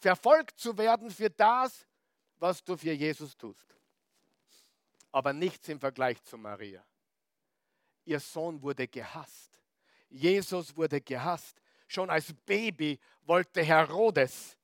verfolgt 0.00 0.58
zu 0.58 0.76
werden 0.76 1.10
für 1.10 1.30
das, 1.30 1.86
was 2.38 2.62
du 2.62 2.76
für 2.76 2.92
Jesus 2.92 3.36
tust. 3.36 3.66
Aber 5.12 5.32
nichts 5.32 5.68
im 5.68 5.78
Vergleich 5.78 6.22
zu 6.24 6.36
Maria. 6.38 6.84
Ihr 8.04 8.18
Sohn 8.18 8.60
wurde 8.62 8.88
gehasst. 8.88 9.60
Jesus 10.08 10.76
wurde 10.76 11.00
gehasst. 11.00 11.60
Schon 11.86 12.10
als 12.10 12.32
Baby 12.46 12.98
wollte 13.22 13.62
Herodes 13.62 14.56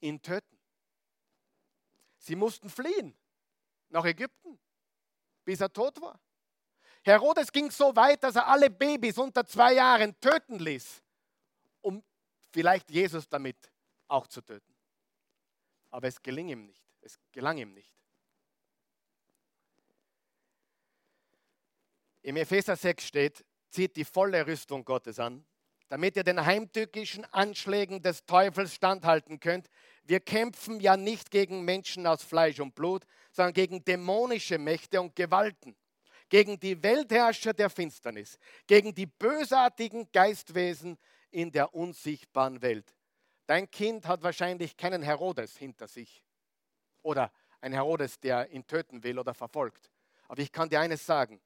ihn 0.00 0.20
töten. 0.20 0.58
Sie 2.18 2.36
mussten 2.36 2.68
fliehen 2.68 3.16
nach 3.88 4.04
Ägypten, 4.04 4.58
bis 5.44 5.60
er 5.60 5.72
tot 5.72 6.00
war. 6.00 6.20
Herodes 7.02 7.50
ging 7.50 7.70
so 7.70 7.94
weit, 7.96 8.22
dass 8.22 8.36
er 8.36 8.46
alle 8.46 8.70
Babys 8.70 9.18
unter 9.18 9.44
zwei 9.44 9.74
Jahren 9.74 10.18
töten 10.20 10.58
ließ, 10.58 11.02
um 11.80 12.02
vielleicht 12.52 12.90
Jesus 12.90 13.28
damit 13.28 13.56
auch 14.08 14.26
zu 14.28 14.40
töten. 14.40 14.74
Aber 15.90 16.06
es 16.06 16.22
gelang 16.22 16.48
ihm 16.48 16.66
nicht. 16.66 16.84
Es 17.00 17.18
gelang 17.32 17.58
ihm 17.58 17.72
nicht. 17.72 17.92
Im 22.22 22.36
Epheser 22.36 22.76
6 22.76 23.04
steht, 23.04 23.44
zieht 23.68 23.96
die 23.96 24.04
volle 24.04 24.46
Rüstung 24.46 24.84
Gottes 24.84 25.18
an, 25.18 25.44
damit 25.92 26.16
ihr 26.16 26.24
den 26.24 26.46
heimtückischen 26.46 27.26
Anschlägen 27.34 28.00
des 28.00 28.24
Teufels 28.24 28.74
standhalten 28.74 29.40
könnt. 29.40 29.68
Wir 30.04 30.20
kämpfen 30.20 30.80
ja 30.80 30.96
nicht 30.96 31.30
gegen 31.30 31.66
Menschen 31.66 32.06
aus 32.06 32.22
Fleisch 32.22 32.60
und 32.60 32.74
Blut, 32.74 33.04
sondern 33.30 33.52
gegen 33.52 33.84
dämonische 33.84 34.56
Mächte 34.56 35.02
und 35.02 35.14
Gewalten, 35.14 35.76
gegen 36.30 36.58
die 36.58 36.82
Weltherrscher 36.82 37.52
der 37.52 37.68
Finsternis, 37.68 38.38
gegen 38.66 38.94
die 38.94 39.04
bösartigen 39.04 40.10
Geistwesen 40.12 40.96
in 41.30 41.52
der 41.52 41.74
unsichtbaren 41.74 42.62
Welt. 42.62 42.96
Dein 43.46 43.70
Kind 43.70 44.06
hat 44.06 44.22
wahrscheinlich 44.22 44.78
keinen 44.78 45.02
Herodes 45.02 45.58
hinter 45.58 45.88
sich 45.88 46.24
oder 47.02 47.30
ein 47.60 47.74
Herodes, 47.74 48.18
der 48.18 48.48
ihn 48.48 48.66
töten 48.66 49.04
will 49.04 49.18
oder 49.18 49.34
verfolgt. 49.34 49.90
Aber 50.26 50.40
ich 50.40 50.52
kann 50.52 50.70
dir 50.70 50.80
eines 50.80 51.04
sagen, 51.04 51.38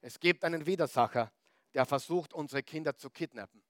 es 0.00 0.18
gibt 0.18 0.42
einen 0.42 0.66
Widersacher, 0.66 1.30
der 1.72 1.86
versucht, 1.86 2.34
unsere 2.34 2.64
Kinder 2.64 2.96
zu 2.96 3.08
kidnappen. 3.08 3.62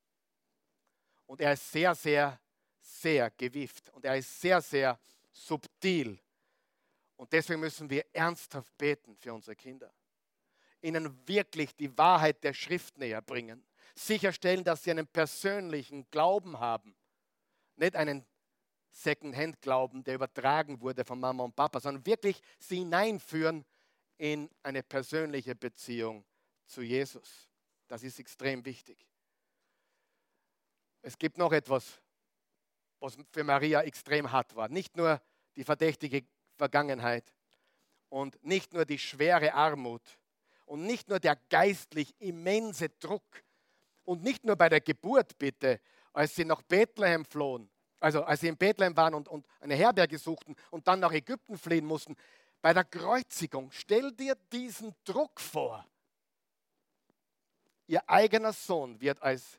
Und 1.26 1.40
er 1.40 1.52
ist 1.52 1.70
sehr, 1.70 1.94
sehr, 1.94 2.40
sehr 2.80 3.30
gewieft 3.30 3.90
und 3.90 4.04
er 4.04 4.16
ist 4.16 4.40
sehr, 4.40 4.60
sehr 4.60 4.98
subtil. 5.30 6.18
Und 7.16 7.32
deswegen 7.32 7.60
müssen 7.60 7.88
wir 7.88 8.04
ernsthaft 8.12 8.76
beten 8.76 9.16
für 9.16 9.32
unsere 9.32 9.56
Kinder. 9.56 9.92
Ihnen 10.80 11.26
wirklich 11.26 11.74
die 11.76 11.96
Wahrheit 11.96 12.42
der 12.42 12.52
Schrift 12.52 12.98
näher 12.98 13.22
bringen. 13.22 13.64
Sicherstellen, 13.94 14.64
dass 14.64 14.82
sie 14.82 14.90
einen 14.90 15.06
persönlichen 15.06 16.10
Glauben 16.10 16.58
haben 16.58 16.96
nicht 17.76 17.96
einen 17.96 18.24
Second-Hand-Glauben, 18.90 20.04
der 20.04 20.14
übertragen 20.14 20.80
wurde 20.80 21.04
von 21.04 21.18
Mama 21.18 21.44
und 21.44 21.56
Papa, 21.56 21.80
sondern 21.80 22.04
wirklich 22.06 22.40
sie 22.58 22.78
hineinführen 22.78 23.64
in 24.18 24.50
eine 24.62 24.82
persönliche 24.82 25.54
Beziehung 25.54 26.24
zu 26.66 26.82
Jesus. 26.82 27.48
Das 27.88 28.02
ist 28.02 28.18
extrem 28.18 28.64
wichtig. 28.64 29.06
Es 31.02 31.18
gibt 31.18 31.36
noch 31.36 31.52
etwas, 31.52 32.00
was 33.00 33.16
für 33.32 33.44
Maria 33.44 33.82
extrem 33.82 34.30
hart 34.30 34.54
war. 34.54 34.68
Nicht 34.68 34.96
nur 34.96 35.20
die 35.56 35.64
verdächtige 35.64 36.24
Vergangenheit 36.56 37.34
und 38.08 38.42
nicht 38.44 38.72
nur 38.72 38.84
die 38.84 38.98
schwere 38.98 39.52
Armut 39.52 40.02
und 40.66 40.84
nicht 40.86 41.08
nur 41.08 41.18
der 41.18 41.36
geistlich 41.50 42.14
immense 42.20 42.88
Druck 42.88 43.42
und 44.04 44.22
nicht 44.22 44.44
nur 44.44 44.56
bei 44.56 44.68
der 44.68 44.80
Geburt 44.80 45.36
bitte, 45.38 45.80
als 46.12 46.36
sie 46.36 46.44
nach 46.44 46.62
Bethlehem 46.62 47.24
flohen, 47.24 47.68
also 47.98 48.22
als 48.24 48.40
sie 48.40 48.48
in 48.48 48.56
Bethlehem 48.56 48.96
waren 48.96 49.14
und, 49.14 49.28
und 49.28 49.46
eine 49.60 49.74
Herberge 49.74 50.18
suchten 50.18 50.54
und 50.70 50.86
dann 50.86 51.00
nach 51.00 51.12
Ägypten 51.12 51.58
fliehen 51.58 51.84
mussten, 51.84 52.16
bei 52.60 52.72
der 52.72 52.84
Kreuzigung, 52.84 53.72
stell 53.72 54.12
dir 54.12 54.36
diesen 54.52 54.94
Druck 55.04 55.40
vor. 55.40 55.84
Ihr 57.88 58.08
eigener 58.08 58.52
Sohn 58.52 59.00
wird 59.00 59.20
als 59.20 59.58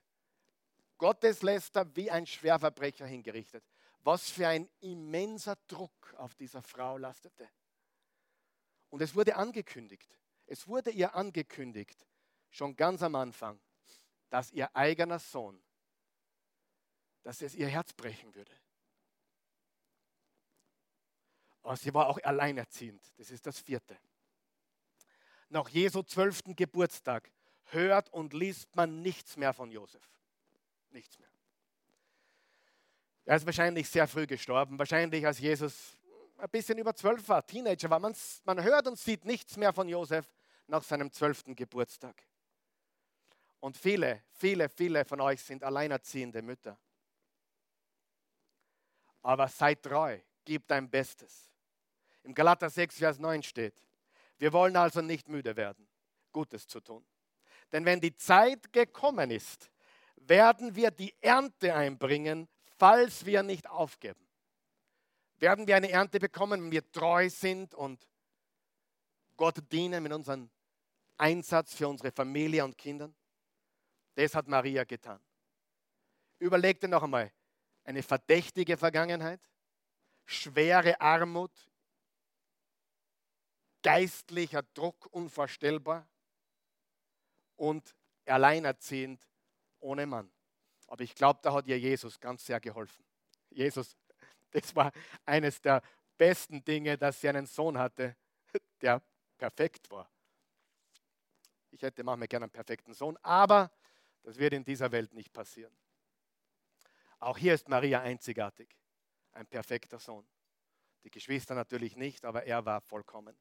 Gottesläster 1.04 1.94
wie 1.98 2.10
ein 2.10 2.26
Schwerverbrecher 2.26 3.06
hingerichtet. 3.06 3.62
Was 4.04 4.30
für 4.30 4.48
ein 4.48 4.70
immenser 4.80 5.58
Druck 5.68 6.14
auf 6.18 6.34
dieser 6.36 6.62
Frau 6.62 6.98
lastete. 6.98 7.50
Und 8.90 9.02
es 9.02 9.14
wurde 9.14 9.36
angekündigt. 9.36 10.18
Es 10.46 10.66
wurde 10.66 10.92
ihr 10.92 11.14
angekündigt, 11.14 12.08
schon 12.52 12.78
ganz 12.78 13.02
am 13.02 13.16
Anfang, 13.16 13.60
dass 14.30 14.50
ihr 14.52 14.74
eigener 14.74 15.20
Sohn 15.20 15.62
dass 17.24 17.42
es 17.42 17.54
ihr 17.54 17.68
Herz 17.68 17.92
brechen 17.92 18.34
würde. 18.34 18.52
Aber 21.64 21.76
sie 21.76 21.94
war 21.94 22.08
auch 22.08 22.20
alleinerziehend. 22.24 23.02
Das 23.18 23.30
ist 23.30 23.46
das 23.46 23.60
vierte. 23.60 23.98
Nach 25.50 25.68
Jesu 25.68 26.02
zwölften 26.04 26.56
Geburtstag 26.56 27.30
hört 27.66 28.10
und 28.10 28.34
liest 28.34 28.74
man 28.76 29.02
nichts 29.02 29.36
mehr 29.36 29.54
von 29.54 29.70
Josef. 29.70 30.14
Nichts 30.94 31.20
mehr. 31.20 31.30
Er 33.26 33.36
ist 33.36 33.46
wahrscheinlich 33.46 33.90
sehr 33.90 34.08
früh 34.08 34.26
gestorben, 34.26 34.80
wahrscheinlich 34.80 35.26
als 35.26 35.40
Jesus 35.40 35.98
ein 36.38 36.50
bisschen 36.50 36.78
über 36.78 36.96
zwölf 36.96 37.28
war, 37.28 37.46
Teenager 37.46 37.90
war. 37.90 38.00
Man, 38.00 38.16
man 38.46 38.64
hört 38.64 38.88
und 38.88 38.98
sieht 38.98 39.26
nichts 39.26 39.58
mehr 39.58 39.74
von 39.74 39.90
Josef 39.90 40.26
nach 40.68 40.84
seinem 40.84 41.12
zwölften 41.12 41.56
Geburtstag. 41.56 42.24
Und 43.60 43.78
viele, 43.78 44.24
viele, 44.32 44.70
viele 44.70 45.04
von 45.04 45.20
euch 45.20 45.42
sind 45.42 45.64
alleinerziehende 45.64 46.42
Mütter 46.42 46.78
aber 49.24 49.48
sei 49.48 49.74
treu, 49.76 50.20
gib 50.46 50.68
dein 50.68 50.90
Bestes. 50.90 51.50
Im 52.24 52.34
Galater 52.34 52.70
6, 52.70 52.98
Vers 52.98 53.18
9 53.18 53.42
steht, 53.42 53.74
wir 54.38 54.54
wollen 54.54 54.76
also 54.76 55.02
nicht 55.02 55.30
müde 55.30 55.56
werden, 55.56 55.88
Gutes 56.32 56.68
zu 56.68 56.82
tun. 56.82 57.06
Denn 57.72 57.86
wenn 57.86 58.02
die 58.02 58.16
Zeit 58.16 58.72
gekommen 58.72 59.32
ist, 59.32 59.72
werden 60.28 60.76
wir 60.76 60.92
die 60.92 61.14
Ernte 61.22 61.74
einbringen, 61.74 62.48
falls 62.78 63.26
wir 63.26 63.44
nicht 63.44 63.70
aufgeben. 63.70 64.28
Werden 65.38 65.68
wir 65.68 65.76
eine 65.76 65.90
Ernte 65.90 66.20
bekommen, 66.20 66.64
wenn 66.64 66.72
wir 66.72 66.92
treu 66.92 67.30
sind 67.30 67.74
und 67.74 68.08
Gott 69.36 69.60
dienen 69.72 70.04
mit 70.04 70.14
unserem 70.14 70.50
Einsatz 71.18 71.74
für 71.74 71.88
unsere 71.88 72.12
Familie 72.12 72.64
und 72.64 72.78
Kinder? 72.78 73.14
Das 74.16 74.36
hat 74.36 74.48
Maria 74.48 74.84
getan. 74.84 75.20
Überleg 76.40 76.80
dir 76.80 76.88
noch 76.88 77.04
einmal, 77.04 77.32
eine 77.84 78.04
verdächtige 78.04 78.78
Vergangenheit, 78.78 79.42
schwere 80.26 81.00
Armut, 81.02 81.52
geistlicher 83.82 84.64
Druck 84.74 85.08
unvorstellbar 85.12 86.08
und 87.56 87.96
alleinerziehend 88.26 89.28
ohne 89.84 90.06
Mann. 90.06 90.32
Aber 90.88 91.04
ich 91.04 91.16
glaube, 91.16 91.40
da 91.44 91.54
hat 91.54 91.68
ihr 91.68 91.80
Jesus 91.80 92.20
ganz 92.20 92.46
sehr 92.46 92.60
geholfen. 92.60 93.04
Jesus, 93.50 93.96
das 94.52 94.76
war 94.76 94.92
eines 95.26 95.62
der 95.62 95.82
besten 96.18 96.64
Dinge, 96.64 96.98
dass 96.98 97.20
sie 97.20 97.30
einen 97.30 97.46
Sohn 97.46 97.78
hatte, 97.78 98.16
der 98.82 99.02
perfekt 99.38 99.90
war. 99.90 100.10
Ich 101.72 101.82
hätte 101.82 102.04
manchmal 102.04 102.28
gerne 102.28 102.46
einen 102.46 102.52
perfekten 102.52 102.94
Sohn, 102.94 103.18
aber 103.22 103.72
das 104.22 104.38
wird 104.38 104.54
in 104.54 104.64
dieser 104.64 104.92
Welt 104.92 105.14
nicht 105.14 105.34
passieren. 105.34 105.76
Auch 107.20 107.38
hier 107.38 107.54
ist 107.54 107.68
Maria 107.68 108.02
einzigartig, 108.02 108.70
ein 109.32 109.48
perfekter 109.48 110.00
Sohn. 110.00 110.28
Die 111.04 111.10
Geschwister 111.10 111.56
natürlich 111.56 111.96
nicht, 111.96 112.24
aber 112.26 112.44
er 112.44 112.66
war 112.66 112.82
vollkommen. 112.82 113.36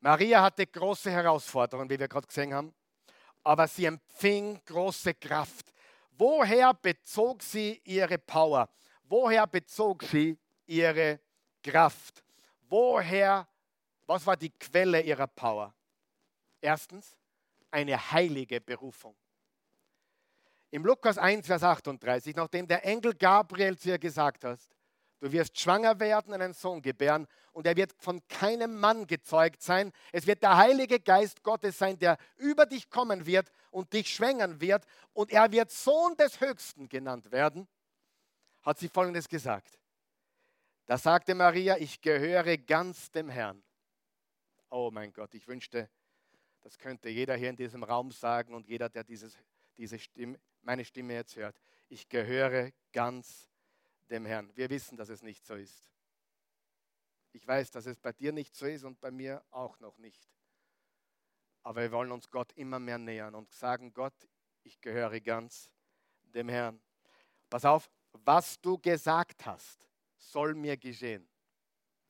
Maria 0.00 0.42
hatte 0.42 0.66
große 0.66 1.10
Herausforderungen, 1.10 1.90
wie 1.90 1.98
wir 1.98 2.08
gerade 2.08 2.26
gesehen 2.26 2.54
haben, 2.54 2.74
aber 3.42 3.66
sie 3.68 3.86
empfing 3.86 4.60
große 4.64 5.14
Kraft. 5.14 5.72
Woher 6.12 6.74
bezog 6.74 7.42
sie 7.42 7.80
ihre 7.84 8.18
Power? 8.18 8.68
Woher 9.04 9.46
bezog 9.46 10.02
sie 10.02 10.38
ihre 10.66 11.20
Kraft? 11.62 12.22
Woher, 12.68 13.46
was 14.06 14.26
war 14.26 14.36
die 14.36 14.50
Quelle 14.50 15.00
ihrer 15.00 15.26
Power? 15.26 15.74
Erstens, 16.60 17.16
eine 17.70 17.96
heilige 18.10 18.60
Berufung. 18.60 19.16
Im 20.70 20.84
Lukas 20.84 21.16
1, 21.16 21.46
Vers 21.46 21.62
38, 21.62 22.36
nachdem 22.36 22.66
der 22.66 22.84
Engel 22.84 23.14
Gabriel 23.14 23.78
zu 23.78 23.88
ihr 23.90 23.98
gesagt 23.98 24.44
hat, 24.44 24.60
du 25.20 25.32
wirst 25.32 25.58
schwanger 25.58 25.98
werden 26.00 26.32
und 26.32 26.40
einen 26.40 26.54
Sohn 26.54 26.82
gebären 26.82 27.26
und 27.52 27.66
er 27.66 27.76
wird 27.76 27.92
von 27.98 28.26
keinem 28.28 28.78
Mann 28.78 29.06
gezeugt 29.06 29.62
sein. 29.62 29.92
Es 30.12 30.26
wird 30.26 30.42
der 30.42 30.56
Heilige 30.56 31.00
Geist 31.00 31.42
Gottes 31.42 31.78
sein, 31.78 31.98
der 31.98 32.18
über 32.36 32.66
dich 32.66 32.90
kommen 32.90 33.26
wird 33.26 33.50
und 33.70 33.92
dich 33.92 34.14
schwängern 34.14 34.60
wird 34.60 34.84
und 35.12 35.32
er 35.32 35.50
wird 35.50 35.70
Sohn 35.70 36.16
des 36.16 36.40
Höchsten 36.40 36.88
genannt 36.88 37.30
werden, 37.32 37.66
hat 38.62 38.78
sie 38.78 38.88
Folgendes 38.88 39.28
gesagt. 39.28 39.78
Da 40.86 40.96
sagte 40.96 41.34
Maria, 41.34 41.76
ich 41.76 42.00
gehöre 42.00 42.56
ganz 42.56 43.10
dem 43.10 43.28
Herrn. 43.28 43.62
Oh 44.70 44.90
mein 44.92 45.12
Gott, 45.12 45.34
ich 45.34 45.46
wünschte, 45.46 45.90
das 46.62 46.78
könnte 46.78 47.08
jeder 47.08 47.36
hier 47.36 47.50
in 47.50 47.56
diesem 47.56 47.82
Raum 47.82 48.10
sagen 48.10 48.54
und 48.54 48.66
jeder, 48.66 48.88
der 48.88 49.04
dieses, 49.04 49.36
diese 49.76 49.98
Stimme, 49.98 50.38
meine 50.62 50.84
Stimme 50.84 51.14
jetzt 51.14 51.36
hört. 51.36 51.58
Ich 51.88 52.08
gehöre 52.08 52.72
ganz 52.92 53.47
dem 54.10 54.26
Herrn. 54.26 54.50
Wir 54.54 54.70
wissen, 54.70 54.96
dass 54.96 55.08
es 55.08 55.22
nicht 55.22 55.44
so 55.46 55.54
ist. 55.54 55.90
Ich 57.32 57.46
weiß, 57.46 57.70
dass 57.70 57.86
es 57.86 57.98
bei 57.98 58.12
dir 58.12 58.32
nicht 58.32 58.54
so 58.54 58.66
ist 58.66 58.84
und 58.84 59.00
bei 59.00 59.10
mir 59.10 59.44
auch 59.50 59.78
noch 59.80 59.98
nicht. 59.98 60.28
Aber 61.62 61.82
wir 61.82 61.92
wollen 61.92 62.12
uns 62.12 62.30
Gott 62.30 62.52
immer 62.54 62.78
mehr 62.78 62.98
nähern 62.98 63.34
und 63.34 63.52
sagen, 63.52 63.92
Gott, 63.92 64.14
ich 64.62 64.80
gehöre 64.80 65.20
ganz 65.20 65.70
dem 66.22 66.48
Herrn. 66.48 66.80
Pass 67.50 67.64
auf, 67.64 67.90
was 68.12 68.60
du 68.60 68.78
gesagt 68.78 69.44
hast, 69.46 69.86
soll 70.16 70.54
mir 70.54 70.76
geschehen. 70.76 71.28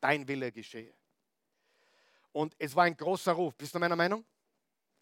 Dein 0.00 0.26
Wille 0.26 0.52
geschehe. 0.52 0.94
Und 2.32 2.54
es 2.58 2.74
war 2.76 2.84
ein 2.84 2.96
großer 2.96 3.32
Ruf. 3.32 3.54
Bist 3.56 3.74
du 3.74 3.78
meiner 3.78 3.96
Meinung? 3.96 4.24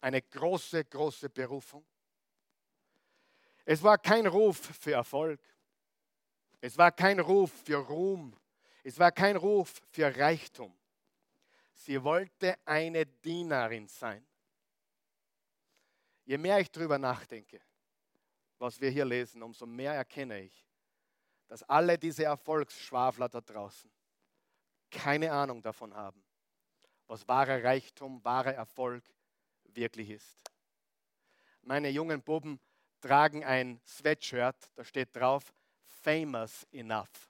Eine 0.01 0.21
große, 0.21 0.85
große 0.85 1.29
Berufung. 1.29 1.85
Es 3.65 3.83
war 3.83 3.97
kein 3.97 4.25
Ruf 4.25 4.57
für 4.79 4.93
Erfolg. 4.93 5.39
Es 6.61 6.77
war 6.77 6.91
kein 6.91 7.19
Ruf 7.19 7.51
für 7.65 7.77
Ruhm. 7.77 8.35
Es 8.83 8.97
war 8.97 9.11
kein 9.11 9.35
Ruf 9.35 9.81
für 9.89 10.15
Reichtum. 10.15 10.73
Sie 11.73 12.03
wollte 12.03 12.57
eine 12.65 13.05
Dienerin 13.05 13.87
sein. 13.87 14.25
Je 16.25 16.37
mehr 16.37 16.59
ich 16.59 16.71
darüber 16.71 16.97
nachdenke, 16.97 17.61
was 18.57 18.81
wir 18.81 18.89
hier 18.89 19.05
lesen, 19.05 19.43
umso 19.43 19.65
mehr 19.65 19.93
erkenne 19.93 20.41
ich, 20.41 20.65
dass 21.47 21.63
alle 21.63 21.97
diese 21.97 22.25
Erfolgsschwafler 22.25 23.29
da 23.29 23.39
draußen 23.39 23.89
keine 24.89 25.31
Ahnung 25.31 25.61
davon 25.61 25.93
haben, 25.93 26.23
was 27.07 27.27
wahrer 27.27 27.63
Reichtum, 27.63 28.23
wahrer 28.23 28.53
Erfolg 28.53 29.03
wirklich 29.65 30.09
ist. 30.09 30.43
Meine 31.61 31.89
jungen 31.89 32.21
Buben 32.21 32.59
tragen 33.01 33.43
ein 33.43 33.79
Sweatshirt, 33.85 34.71
da 34.75 34.83
steht 34.83 35.15
drauf, 35.15 35.53
famous 36.07 36.65
enough. 36.71 37.29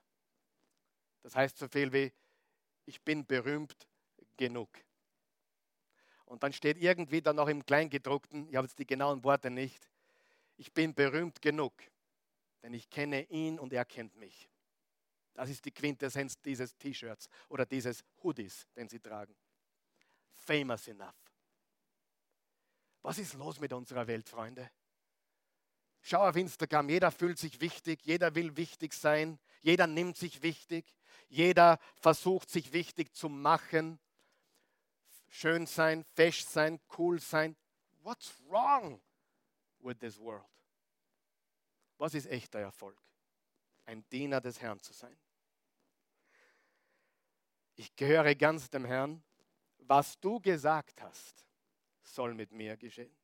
Das 1.24 1.34
heißt 1.34 1.58
so 1.58 1.66
viel 1.66 1.92
wie, 1.92 2.12
ich 2.86 3.02
bin 3.02 3.26
berühmt 3.26 3.88
genug. 4.36 4.70
Und 6.26 6.44
dann 6.44 6.52
steht 6.52 6.78
irgendwie 6.78 7.20
dann 7.20 7.34
noch 7.34 7.48
im 7.48 7.66
Kleingedruckten, 7.66 8.48
ich 8.48 8.54
habe 8.54 8.68
jetzt 8.68 8.78
die 8.78 8.86
genauen 8.86 9.24
Worte 9.24 9.50
nicht, 9.50 9.90
ich 10.56 10.72
bin 10.72 10.94
berühmt 10.94 11.42
genug, 11.42 11.72
denn 12.62 12.72
ich 12.72 12.88
kenne 12.88 13.24
ihn 13.30 13.58
und 13.58 13.72
er 13.72 13.84
kennt 13.84 14.14
mich. 14.14 14.48
Das 15.34 15.50
ist 15.50 15.64
die 15.64 15.72
Quintessenz 15.72 16.40
dieses 16.40 16.76
T-Shirts 16.76 17.28
oder 17.48 17.66
dieses 17.66 18.04
Hoodies, 18.22 18.68
den 18.76 18.88
sie 18.88 19.00
tragen. 19.00 19.34
Famous 20.34 20.86
enough. 20.86 21.16
Was 23.02 23.18
ist 23.18 23.34
los 23.34 23.58
mit 23.58 23.72
unserer 23.72 24.06
Welt, 24.06 24.28
Freunde? 24.28 24.70
Schau 26.02 26.26
auf 26.26 26.36
Instagram, 26.36 26.88
jeder 26.88 27.10
fühlt 27.10 27.38
sich 27.38 27.60
wichtig, 27.60 28.00
jeder 28.04 28.34
will 28.34 28.56
wichtig 28.56 28.94
sein, 28.94 29.38
jeder 29.60 29.86
nimmt 29.86 30.16
sich 30.16 30.42
wichtig, 30.42 30.86
jeder 31.28 31.78
versucht 31.96 32.50
sich 32.50 32.72
wichtig 32.72 33.14
zu 33.14 33.28
machen. 33.28 33.98
Schön 35.28 35.66
sein, 35.66 36.04
fesch 36.14 36.44
sein, 36.44 36.80
cool 36.96 37.20
sein. 37.20 37.56
What's 38.02 38.32
wrong 38.48 39.00
with 39.80 39.98
this 39.98 40.18
world? 40.18 40.44
Was 41.98 42.14
ist 42.14 42.26
echter 42.26 42.60
Erfolg? 42.60 42.96
Ein 43.84 44.08
Diener 44.10 44.40
des 44.40 44.60
Herrn 44.60 44.80
zu 44.80 44.92
sein. 44.92 45.16
Ich 47.74 47.94
gehöre 47.94 48.34
ganz 48.34 48.70
dem 48.70 48.84
Herrn. 48.84 49.22
Was 49.78 50.18
du 50.20 50.40
gesagt 50.40 51.00
hast, 51.00 51.46
soll 52.02 52.34
mit 52.34 52.52
mir 52.52 52.76
geschehen. 52.76 53.14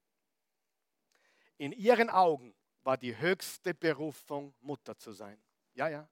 In 1.57 1.73
ihren 1.73 2.09
Augen 2.11 2.55
war 2.85 2.97
die 2.97 3.17
höchste 3.17 3.75
Berufung, 3.75 4.55
Mutter 4.61 4.97
zu 4.97 5.13
sein. 5.13 5.43
Ja, 5.75 5.89
ja. 5.89 6.09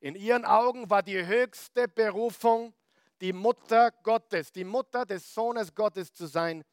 In 0.00 0.14
ihren 0.14 0.44
Augen 0.44 0.88
war 0.90 1.02
die 1.02 1.26
höchste 1.26 1.88
Berufung, 1.88 2.74
die 3.20 3.32
Mutter 3.32 3.90
Gottes, 3.90 4.52
die 4.52 4.64
Mutter 4.64 5.06
des 5.06 5.32
Sohnes 5.32 5.74
Gottes 5.74 6.12
zu 6.12 6.26
sein, 6.26 6.64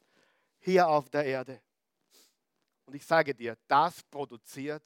hier 0.60 0.86
auf 0.86 1.08
der 1.08 1.24
Erde. 1.24 1.60
Und 2.84 2.94
ich 2.94 3.06
sage 3.06 3.34
dir, 3.34 3.56
das 3.66 4.02
produziert 4.02 4.82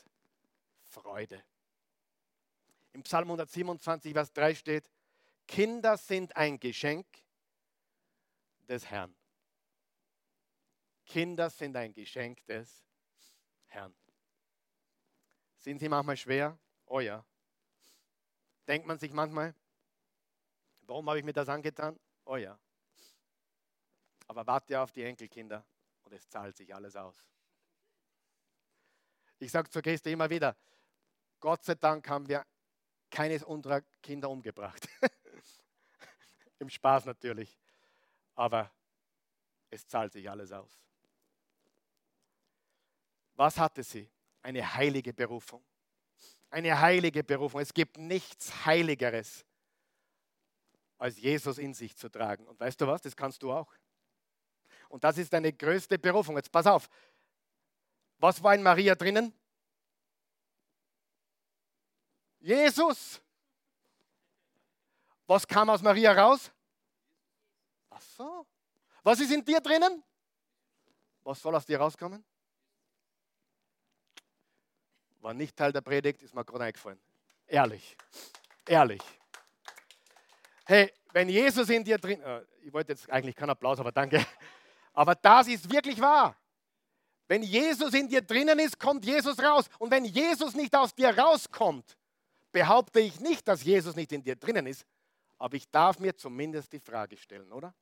Freude. 0.81 1.43
Im 2.93 3.03
Psalm 3.03 3.25
127, 3.25 4.13
Vers 4.13 4.33
3 4.33 4.55
steht, 4.55 4.91
Kinder 5.47 5.97
sind 5.97 6.37
ein 6.37 6.59
Geschenk 6.59 7.07
des 8.69 8.87
Herrn. 8.87 9.15
Kinder 11.05 11.51
sind 11.51 11.77
ein 11.77 11.93
Geschenk 11.93 12.45
des 12.47 12.85
Herrn. 13.67 13.95
Sind 15.67 15.81
sie 15.81 15.89
manchmal 15.89 16.17
schwer? 16.17 16.57
Oh 16.85 17.01
ja. 17.01 17.25
Denkt 18.69 18.87
man 18.87 19.01
sich 19.01 19.13
manchmal, 19.13 19.53
warum 20.83 21.09
habe 21.09 21.19
ich 21.19 21.25
mir 21.25 21.33
das 21.33 21.49
angetan? 21.49 21.99
Oh 22.25 22.37
ja. 22.37 22.57
Aber 24.29 24.47
warte 24.47 24.81
auf 24.81 24.93
die 24.93 25.03
Enkelkinder 25.03 25.67
und 26.05 26.13
es 26.13 26.29
zahlt 26.29 26.57
sich 26.57 26.73
alles 26.73 26.95
aus. 26.95 27.29
Ich 29.41 29.51
sage 29.51 29.69
zur 29.69 29.83
Gäste 29.83 30.09
immer 30.09 30.31
wieder, 30.31 30.57
Gott 31.41 31.65
sei 31.65 31.75
Dank 31.75 32.09
haben 32.09 32.29
wir 32.29 32.47
keines 33.11 33.43
unserer 33.43 33.81
Kinder 34.01 34.31
umgebracht. 34.31 34.89
Im 36.61 36.71
Spaß 36.71 37.07
natürlich. 37.07 37.59
Aber 38.37 38.71
es 39.71 39.85
zahlt 39.89 40.13
sich 40.13 40.31
alles 40.31 40.53
aus. 40.53 40.81
Was 43.35 43.59
hatte 43.59 43.83
sie? 43.83 44.09
Eine 44.47 44.75
heilige 44.75 45.13
Berufung. 45.13 45.65
Eine 46.51 46.81
heilige 46.81 47.25
Berufung. 47.25 47.61
Es 47.61 47.75
gibt 47.75 47.99
nichts 47.99 48.65
Heiligeres, 48.65 49.45
als 50.99 51.19
Jesus 51.19 51.59
in 51.59 51.75
sich 51.75 51.97
zu 51.97 52.09
tragen. 52.09 52.47
Und 52.47 52.61
weißt 52.61 52.81
du 52.81 52.87
was? 52.87 53.03
Das 53.03 53.17
kannst 53.17 53.43
du 53.43 53.53
auch. 53.53 53.75
Und 54.89 55.03
das 55.03 55.19
ist 55.19 55.33
deine 55.33 55.53
größte 55.53 55.99
Berufung. 55.99 56.37
Jetzt 56.37 56.53
pass 56.53 56.65
auf. 56.65 56.89
Was 58.19 58.41
war 58.41 58.55
in 58.55 58.63
Maria 58.63 58.95
drinnen? 58.95 59.35
Jesus. 62.39 63.21
Was 65.27 65.45
kam 65.45 65.71
aus 65.71 65.83
Maria 65.83 66.13
raus? 66.13 66.53
Ach 67.91 68.01
so. 68.01 68.47
Was 69.03 69.19
ist 69.19 69.33
in 69.33 69.45
dir 69.45 69.61
drinnen? 69.61 70.05
Was 71.25 71.43
soll 71.43 71.57
aus 71.57 71.67
dir 71.67 71.79
rauskommen? 71.79 72.25
War 75.27 75.35
nicht 75.35 75.57
Teil 75.57 75.73
der 75.73 75.81
Predigt, 75.81 76.23
ist 76.23 76.37
mir 76.37 76.45
gerade 76.45 76.63
eingefallen. 76.63 77.01
Ehrlich. 77.49 77.97
Ehrlich. 78.65 79.03
Hey, 80.65 80.93
wenn 81.13 81.29
Jesus 81.29 81.69
in 81.69 81.83
dir 81.83 81.99
drin, 81.99 82.21
äh, 82.21 82.45
ich 82.63 82.73
wollte 82.73 82.93
jetzt 82.93 83.11
eigentlich 83.11 83.35
keinen 83.35 83.51
Applaus, 83.51 83.81
aber 83.81 83.91
danke. 83.91 84.25
Aber 84.93 85.17
das 85.17 85.49
ist 85.49 85.69
wirklich 85.69 86.01
wahr. 86.01 86.37
Wenn 87.27 87.43
Jesus 87.43 87.93
in 87.93 88.09
dir 88.09 88.23
drinnen 88.23 88.61
ist, 88.61 88.79
kommt 88.79 89.05
Jesus 89.05 89.37
raus. 89.41 89.69
Und 89.81 89.91
wenn 89.91 90.05
Jesus 90.05 90.55
nicht 90.55 90.77
aus 90.77 90.95
dir 90.95 91.19
rauskommt, 91.19 91.99
behaupte 92.53 93.01
ich 93.01 93.19
nicht, 93.19 93.49
dass 93.49 93.65
Jesus 93.65 93.97
nicht 93.97 94.13
in 94.13 94.23
dir 94.23 94.37
drinnen 94.37 94.69
ist, 94.69 94.87
aber 95.39 95.57
ich 95.57 95.69
darf 95.69 95.99
mir 95.99 96.17
zumindest 96.17 96.73
die 96.73 96.79
Frage 96.79 97.17
stellen, 97.17 97.51
oder? 97.51 97.75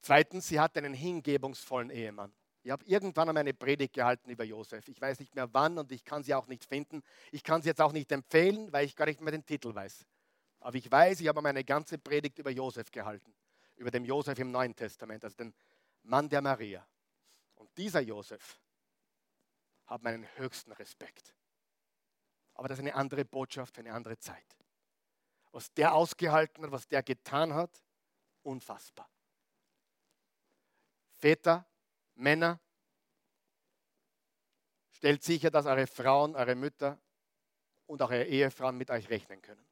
Zweitens, 0.00 0.48
sie 0.48 0.58
hat 0.58 0.74
einen 0.78 0.94
hingebungsvollen 0.94 1.90
Ehemann. 1.90 2.32
Ich 2.62 2.70
habe 2.70 2.84
irgendwann 2.84 3.28
einmal 3.28 3.40
eine 3.40 3.54
Predigt 3.54 3.94
gehalten 3.94 4.28
über 4.28 4.44
Josef. 4.44 4.86
Ich 4.88 5.00
weiß 5.00 5.18
nicht 5.20 5.34
mehr 5.34 5.52
wann 5.54 5.78
und 5.78 5.90
ich 5.92 6.04
kann 6.04 6.22
sie 6.22 6.34
auch 6.34 6.46
nicht 6.46 6.64
finden. 6.64 7.02
Ich 7.32 7.42
kann 7.42 7.62
sie 7.62 7.68
jetzt 7.68 7.80
auch 7.80 7.92
nicht 7.92 8.12
empfehlen, 8.12 8.70
weil 8.72 8.84
ich 8.84 8.96
gar 8.96 9.06
nicht 9.06 9.20
mehr 9.20 9.32
den 9.32 9.46
Titel 9.46 9.74
weiß. 9.74 10.04
Aber 10.60 10.76
ich 10.76 10.90
weiß, 10.90 11.20
ich 11.20 11.28
habe 11.28 11.40
meine 11.40 11.64
ganze 11.64 11.96
Predigt 11.96 12.38
über 12.38 12.50
Josef 12.50 12.90
gehalten. 12.90 13.34
Über 13.76 13.90
den 13.90 14.04
Josef 14.04 14.38
im 14.38 14.50
Neuen 14.50 14.76
Testament, 14.76 15.24
also 15.24 15.36
den 15.36 15.54
Mann 16.02 16.28
der 16.28 16.42
Maria. 16.42 16.86
Und 17.54 17.74
dieser 17.78 18.00
Josef 18.00 18.60
hat 19.86 20.02
meinen 20.02 20.26
höchsten 20.36 20.72
Respekt. 20.72 21.34
Aber 22.54 22.68
das 22.68 22.78
ist 22.78 22.82
eine 22.82 22.94
andere 22.94 23.24
Botschaft 23.24 23.74
für 23.74 23.80
eine 23.80 23.94
andere 23.94 24.18
Zeit. 24.18 24.56
Was 25.50 25.72
der 25.72 25.94
ausgehalten 25.94 26.64
hat, 26.64 26.72
was 26.72 26.86
der 26.86 27.02
getan 27.02 27.54
hat, 27.54 27.82
unfassbar. 28.42 29.08
Väter, 31.16 31.66
Männer, 32.20 32.60
stellt 34.92 35.22
sicher, 35.22 35.50
dass 35.50 35.66
eure 35.66 35.86
Frauen, 35.86 36.36
eure 36.36 36.54
Mütter 36.54 37.00
und 37.86 38.02
auch 38.02 38.10
eure 38.10 38.26
Ehefrauen 38.26 38.76
mit 38.76 38.90
euch 38.90 39.08
rechnen 39.08 39.40
können. 39.40 39.66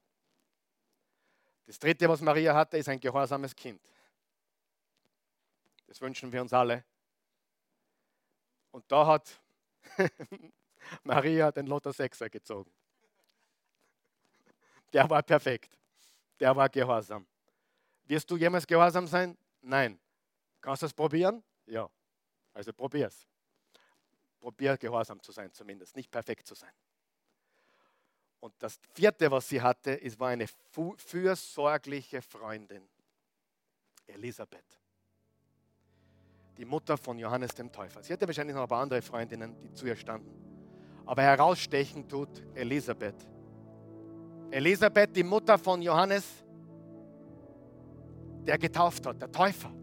Das 1.67 1.79
dritte, 1.79 2.09
was 2.09 2.23
Maria 2.23 2.55
hatte, 2.55 2.79
ist 2.79 2.89
ein 2.89 2.99
gehorsames 2.99 3.55
Kind. 3.55 3.83
Das 5.87 6.01
wünschen 6.01 6.33
wir 6.33 6.41
uns 6.41 6.53
alle. 6.53 6.85
Und 8.71 8.91
da 8.91 9.07
hat 9.07 9.41
Maria 11.03 11.53
den 11.53 11.67
Lotto 11.67 11.91
6er 11.91 12.31
gezogen. 12.31 12.73
Der 14.95 15.09
war 15.11 15.23
perfekt. 15.23 15.79
Der 16.41 16.57
war 16.57 16.69
gehorsam. 16.71 17.27
Wirst 18.05 18.31
du 18.31 18.39
jemals 18.39 18.67
gehorsam 18.67 19.07
sein? 19.07 19.37
Nein. 19.61 20.01
Kannst 20.63 20.83
du 20.83 20.87
es 20.87 20.95
probieren? 20.95 21.45
Ja. 21.67 21.91
Also 22.59 22.73
probier's. 22.73 23.25
Probier 24.41 24.77
gehorsam 24.77 25.23
zu 25.23 25.31
sein, 25.31 25.53
zumindest, 25.53 25.95
nicht 25.95 26.11
perfekt 26.11 26.45
zu 26.45 26.57
sein. 26.57 26.73
Und 28.41 28.53
das 28.59 28.81
vierte, 28.95 29.31
was 29.31 29.49
sie 29.49 29.63
hatte, 29.63 29.93
ist, 29.93 30.19
war 30.19 30.31
eine 30.31 30.47
fürsorgliche 30.97 32.21
Freundin, 32.21 32.83
Elisabeth, 34.09 34.81
die 36.57 36.65
Mutter 36.65 36.97
von 36.97 37.17
Johannes 37.17 37.55
dem 37.55 37.71
Täufer. 37.71 38.03
Sie 38.03 38.13
hatte 38.13 38.27
wahrscheinlich 38.27 38.57
noch 38.57 38.63
ein 38.63 38.69
paar 38.69 38.83
andere 38.83 39.03
Freundinnen, 39.03 39.57
die 39.61 39.73
zu 39.73 39.87
ihr 39.87 39.97
standen. 39.97 40.29
Aber 41.07 41.23
herausstechen 41.23 42.09
tut 42.09 42.43
Elisabeth. 42.57 43.29
Elisabeth, 44.51 45.15
die 45.15 45.23
Mutter 45.23 45.59
von 45.59 45.81
Johannes, 45.81 46.25
der 48.45 48.59
getauft 48.59 49.07
hat, 49.07 49.23
der 49.23 49.31
Täufer. 49.31 49.78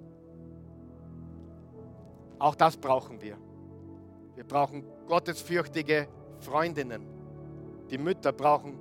Auch 2.45 2.53
das 2.53 2.77
brauchen 2.77 3.19
wir. 3.23 3.37
Wir 4.35 4.43
brauchen 4.43 4.85
gottesfürchtige 5.07 6.07
Freundinnen. 6.41 7.03
Die 7.89 7.97
Mütter 7.97 8.31
brauchen 8.31 8.77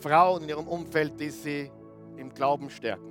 Frauen 0.00 0.42
in 0.42 0.50
ihrem 0.50 0.68
Umfeld, 0.68 1.18
die 1.18 1.30
sie 1.30 1.72
im 2.18 2.28
Glauben 2.34 2.68
stärken. 2.68 3.10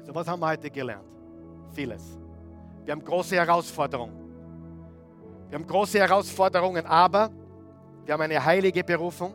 Also 0.00 0.12
was 0.12 0.26
haben 0.26 0.40
wir 0.40 0.48
heute 0.48 0.70
gelernt? 0.70 1.06
Vieles. 1.70 2.18
Wir 2.84 2.94
haben 2.94 3.04
große 3.04 3.36
Herausforderungen. 3.36 4.18
Wir 5.50 5.56
haben 5.56 5.66
große 5.68 6.00
Herausforderungen, 6.00 6.84
aber 6.84 7.30
wir 8.06 8.14
haben 8.14 8.22
eine 8.22 8.44
heilige 8.44 8.82
Berufung 8.82 9.34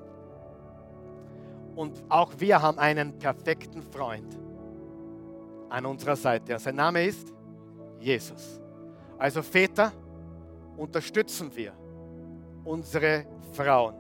und 1.78 2.04
auch 2.10 2.34
wir 2.40 2.62
haben 2.62 2.78
einen 2.78 3.18
perfekten 3.18 3.84
Freund 3.84 4.38
an 5.70 5.86
unserer 5.86 6.18
Seite. 6.18 6.60
Sein 6.60 6.76
Name 6.76 7.06
ist 7.06 7.34
Jesus. 8.02 8.60
Also 9.24 9.42
Väter, 9.42 9.94
unterstützen 10.76 11.50
wir 11.56 11.72
unsere 12.66 13.26
Frauen. 13.54 13.96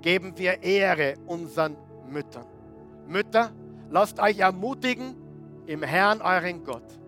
Geben 0.00 0.32
wir 0.38 0.62
Ehre 0.62 1.16
unseren 1.26 1.76
Müttern. 2.08 2.46
Mütter, 3.06 3.52
lasst 3.90 4.18
euch 4.18 4.38
ermutigen 4.38 5.14
im 5.66 5.82
Herrn 5.82 6.22
euren 6.22 6.64
Gott. 6.64 6.98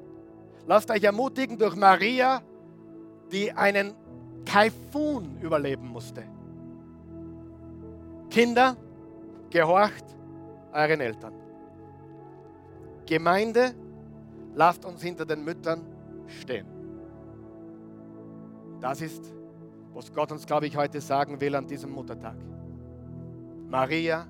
Lasst 0.66 0.90
euch 0.90 1.02
ermutigen 1.02 1.56
durch 1.56 1.76
Maria, 1.76 2.42
die 3.32 3.52
einen 3.52 3.94
Taifun 4.44 5.40
überleben 5.40 5.88
musste. 5.88 6.24
Kinder, 8.28 8.76
gehorcht 9.48 10.04
euren 10.74 11.00
Eltern. 11.00 11.32
Gemeinde, 13.06 13.74
lasst 14.54 14.84
uns 14.84 15.00
hinter 15.00 15.24
den 15.24 15.42
Müttern 15.42 15.80
stehen. 16.26 16.77
Das 18.80 19.00
ist, 19.00 19.32
was 19.92 20.12
Gott 20.12 20.30
uns, 20.32 20.46
glaube 20.46 20.66
ich, 20.66 20.76
heute 20.76 21.00
sagen 21.00 21.40
will 21.40 21.54
an 21.54 21.66
diesem 21.66 21.90
Muttertag. 21.90 22.36
Maria, 23.68 24.26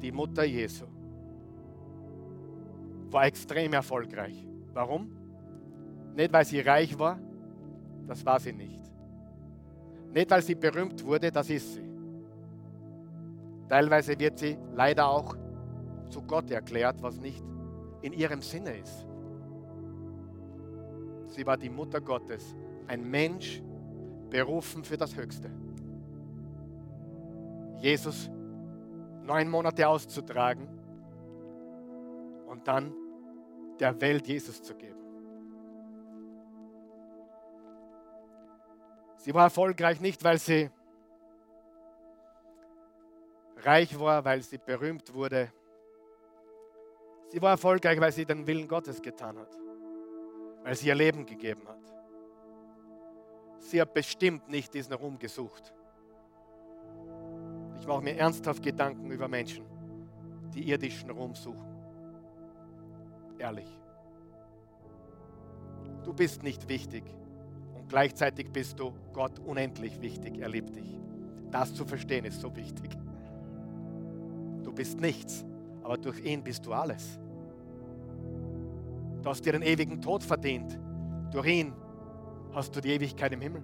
die 0.00 0.12
Mutter 0.12 0.44
Jesu, 0.44 0.84
war 3.10 3.26
extrem 3.26 3.72
erfolgreich. 3.72 4.46
Warum? 4.72 5.10
Nicht, 6.14 6.32
weil 6.32 6.44
sie 6.44 6.60
reich 6.60 6.98
war, 6.98 7.18
das 8.06 8.24
war 8.24 8.40
sie 8.40 8.52
nicht. 8.52 8.80
Nicht, 10.12 10.30
weil 10.30 10.42
sie 10.42 10.54
berühmt 10.54 11.04
wurde, 11.04 11.30
das 11.30 11.48
ist 11.48 11.74
sie. 11.74 11.90
Teilweise 13.68 14.18
wird 14.18 14.38
sie 14.38 14.58
leider 14.74 15.08
auch 15.08 15.36
zu 16.08 16.22
Gott 16.22 16.50
erklärt, 16.50 17.02
was 17.02 17.18
nicht 17.18 17.42
in 18.02 18.12
ihrem 18.12 18.42
Sinne 18.42 18.76
ist. 18.76 19.06
Sie 21.28 21.46
war 21.46 21.56
die 21.56 21.70
Mutter 21.70 22.00
Gottes, 22.00 22.54
ein 22.86 23.08
Mensch, 23.08 23.62
berufen 24.32 24.82
für 24.82 24.96
das 24.96 25.14
Höchste. 25.14 25.50
Jesus 27.80 28.30
neun 29.24 29.48
Monate 29.50 29.86
auszutragen 29.86 30.66
und 32.46 32.66
dann 32.66 32.94
der 33.78 34.00
Welt 34.00 34.26
Jesus 34.26 34.62
zu 34.62 34.74
geben. 34.74 35.00
Sie 39.18 39.34
war 39.34 39.44
erfolgreich 39.44 40.00
nicht, 40.00 40.24
weil 40.24 40.38
sie 40.38 40.70
reich 43.58 44.00
war, 44.00 44.24
weil 44.24 44.42
sie 44.42 44.56
berühmt 44.56 45.12
wurde. 45.12 45.52
Sie 47.28 47.42
war 47.42 47.50
erfolgreich, 47.50 48.00
weil 48.00 48.12
sie 48.12 48.24
den 48.24 48.46
Willen 48.46 48.66
Gottes 48.66 49.02
getan 49.02 49.38
hat, 49.38 49.58
weil 50.62 50.74
sie 50.74 50.88
ihr 50.88 50.94
Leben 50.94 51.26
gegeben 51.26 51.68
hat. 51.68 52.01
Sie 53.62 53.80
hat 53.80 53.94
bestimmt 53.94 54.48
nicht 54.48 54.74
diesen 54.74 54.92
Ruhm 54.92 55.18
gesucht. 55.18 55.72
Ich 57.78 57.86
mache 57.86 58.02
mir 58.02 58.16
ernsthaft 58.16 58.62
Gedanken 58.62 59.10
über 59.10 59.28
Menschen, 59.28 59.64
die 60.52 60.68
irdischen 60.68 61.10
Ruhm 61.10 61.34
suchen. 61.34 61.74
Ehrlich. 63.38 63.68
Du 66.04 66.12
bist 66.12 66.42
nicht 66.42 66.68
wichtig 66.68 67.04
und 67.74 67.88
gleichzeitig 67.88 68.50
bist 68.50 68.78
du 68.78 68.92
Gott 69.12 69.38
unendlich 69.38 70.00
wichtig. 70.00 70.38
Er 70.38 70.48
liebt 70.48 70.74
dich. 70.74 71.00
Das 71.50 71.72
zu 71.72 71.84
verstehen 71.84 72.24
ist 72.24 72.40
so 72.40 72.54
wichtig. 72.56 72.90
Du 74.64 74.72
bist 74.72 75.00
nichts, 75.00 75.44
aber 75.82 75.96
durch 75.96 76.20
ihn 76.24 76.42
bist 76.42 76.66
du 76.66 76.72
alles. 76.72 77.20
Du 79.22 79.30
hast 79.30 79.44
dir 79.44 79.52
den 79.52 79.62
ewigen 79.62 80.00
Tod 80.00 80.24
verdient. 80.24 80.78
Durch 81.30 81.46
ihn 81.46 81.72
hast 82.52 82.74
du 82.74 82.80
die 82.80 82.90
Ewigkeit 82.90 83.32
im 83.32 83.40
Himmel. 83.40 83.62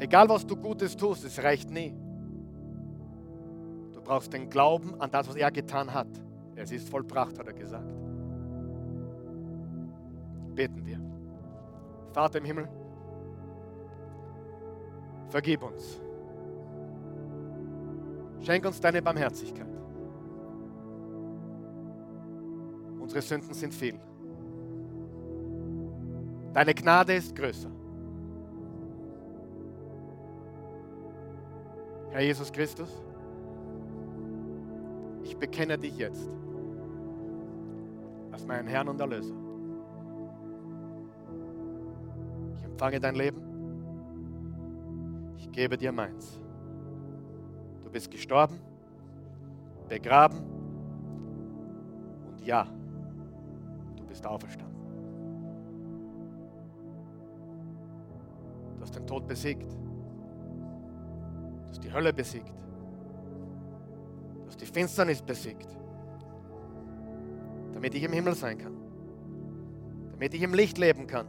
Egal 0.00 0.28
was 0.28 0.46
du 0.46 0.56
Gutes 0.56 0.96
tust, 0.96 1.24
es 1.24 1.42
reicht 1.42 1.70
nie. 1.70 1.94
Du 3.92 4.00
brauchst 4.00 4.32
den 4.32 4.48
Glauben 4.48 5.00
an 5.00 5.10
das, 5.10 5.28
was 5.28 5.36
er 5.36 5.50
getan 5.50 5.92
hat. 5.92 6.08
Es 6.54 6.70
ist 6.72 6.88
vollbracht, 6.88 7.38
hat 7.38 7.46
er 7.46 7.52
gesagt. 7.52 7.92
Beten 10.54 10.84
wir. 10.84 11.00
Vater 12.12 12.38
im 12.38 12.44
Himmel, 12.44 12.68
vergib 15.28 15.62
uns. 15.62 16.00
Schenk 18.40 18.64
uns 18.64 18.80
deine 18.80 19.02
Barmherzigkeit. 19.02 19.68
Unsere 22.98 23.22
Sünden 23.22 23.54
sind 23.54 23.74
viel. 23.74 24.00
Deine 26.52 26.74
Gnade 26.74 27.14
ist 27.14 27.34
größer. 27.36 27.70
Herr 32.10 32.20
Jesus 32.22 32.50
Christus, 32.50 32.90
ich 35.22 35.36
bekenne 35.36 35.78
dich 35.78 35.96
jetzt 35.98 36.28
als 38.32 38.46
meinen 38.46 38.66
Herrn 38.66 38.88
und 38.88 39.00
Erlöser. 39.00 39.34
Ich 42.56 42.64
empfange 42.64 42.98
dein 42.98 43.14
Leben. 43.14 43.42
Ich 45.36 45.52
gebe 45.52 45.76
dir 45.76 45.92
meins. 45.92 46.40
Du 47.84 47.90
bist 47.90 48.10
gestorben, 48.10 48.58
begraben 49.88 50.38
und 52.28 52.44
ja, 52.44 52.66
du 53.96 54.04
bist 54.06 54.26
auferstanden. 54.26 54.57
Tod 59.08 59.26
besiegt. 59.26 59.72
Du 59.72 61.68
hast 61.68 61.82
die 61.82 61.92
Hölle 61.92 62.12
besiegt. 62.12 62.52
Du 64.42 64.46
hast 64.46 64.60
die 64.60 64.66
Finsternis 64.66 65.22
besiegt. 65.22 65.66
Damit 67.72 67.94
ich 67.94 68.02
im 68.04 68.12
Himmel 68.12 68.34
sein 68.34 68.58
kann. 68.58 68.74
Damit 70.12 70.34
ich 70.34 70.42
im 70.42 70.54
Licht 70.54 70.78
leben 70.78 71.06
kann. 71.06 71.26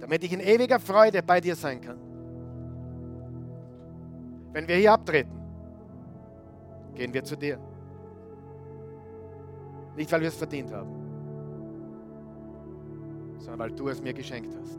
Damit 0.00 0.24
ich 0.24 0.32
in 0.32 0.40
ewiger 0.40 0.80
Freude 0.80 1.22
bei 1.22 1.40
dir 1.40 1.54
sein 1.54 1.80
kann. 1.80 1.98
Wenn 4.52 4.66
wir 4.68 4.76
hier 4.76 4.92
abtreten, 4.92 5.32
gehen 6.94 7.12
wir 7.12 7.24
zu 7.24 7.36
dir. 7.36 7.58
Nicht, 9.96 10.10
weil 10.12 10.20
wir 10.20 10.28
es 10.28 10.36
verdient 10.36 10.72
haben, 10.72 10.90
sondern 13.38 13.58
weil 13.58 13.70
du 13.72 13.88
es 13.88 14.00
mir 14.02 14.14
geschenkt 14.14 14.54
hast. 14.60 14.78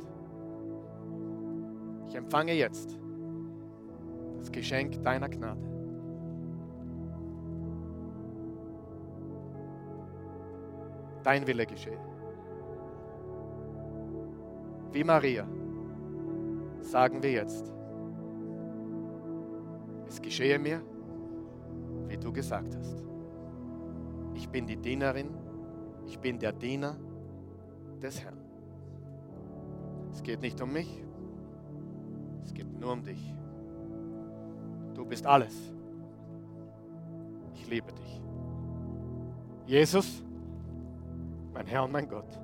Ich 2.15 2.19
empfange 2.19 2.53
jetzt 2.53 2.97
das 4.37 4.49
Geschenk 4.49 5.03
deiner 5.03 5.27
Gnade. 5.27 5.59
Dein 11.23 11.45
Wille 11.45 11.65
geschehe. 11.65 11.99
Wie 14.93 15.03
Maria 15.03 15.45
sagen 16.79 17.21
wir 17.21 17.31
jetzt, 17.33 17.73
es 20.07 20.21
geschehe 20.21 20.57
mir, 20.57 20.81
wie 22.07 22.17
du 22.17 22.31
gesagt 22.31 22.77
hast. 22.77 23.03
Ich 24.35 24.47
bin 24.47 24.65
die 24.65 24.77
Dienerin, 24.77 25.35
ich 26.05 26.17
bin 26.17 26.39
der 26.39 26.53
Diener 26.53 26.95
des 28.01 28.23
Herrn. 28.23 28.39
Es 30.13 30.23
geht 30.23 30.39
nicht 30.39 30.61
um 30.61 30.71
mich, 30.71 31.04
nur 32.79 32.91
um 32.91 33.03
dich. 33.03 33.33
Du 34.93 35.05
bist 35.05 35.25
alles. 35.25 35.73
Ich 37.53 37.67
liebe 37.69 37.91
dich. 37.93 38.21
Jesus, 39.65 40.23
mein 41.53 41.65
Herr 41.65 41.83
und 41.83 41.91
mein 41.91 42.07
Gott. 42.07 42.39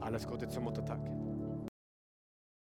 Alles 0.00 0.26
Gute 0.26 0.48
zum 0.48 0.64
Muttertag. 0.64 1.00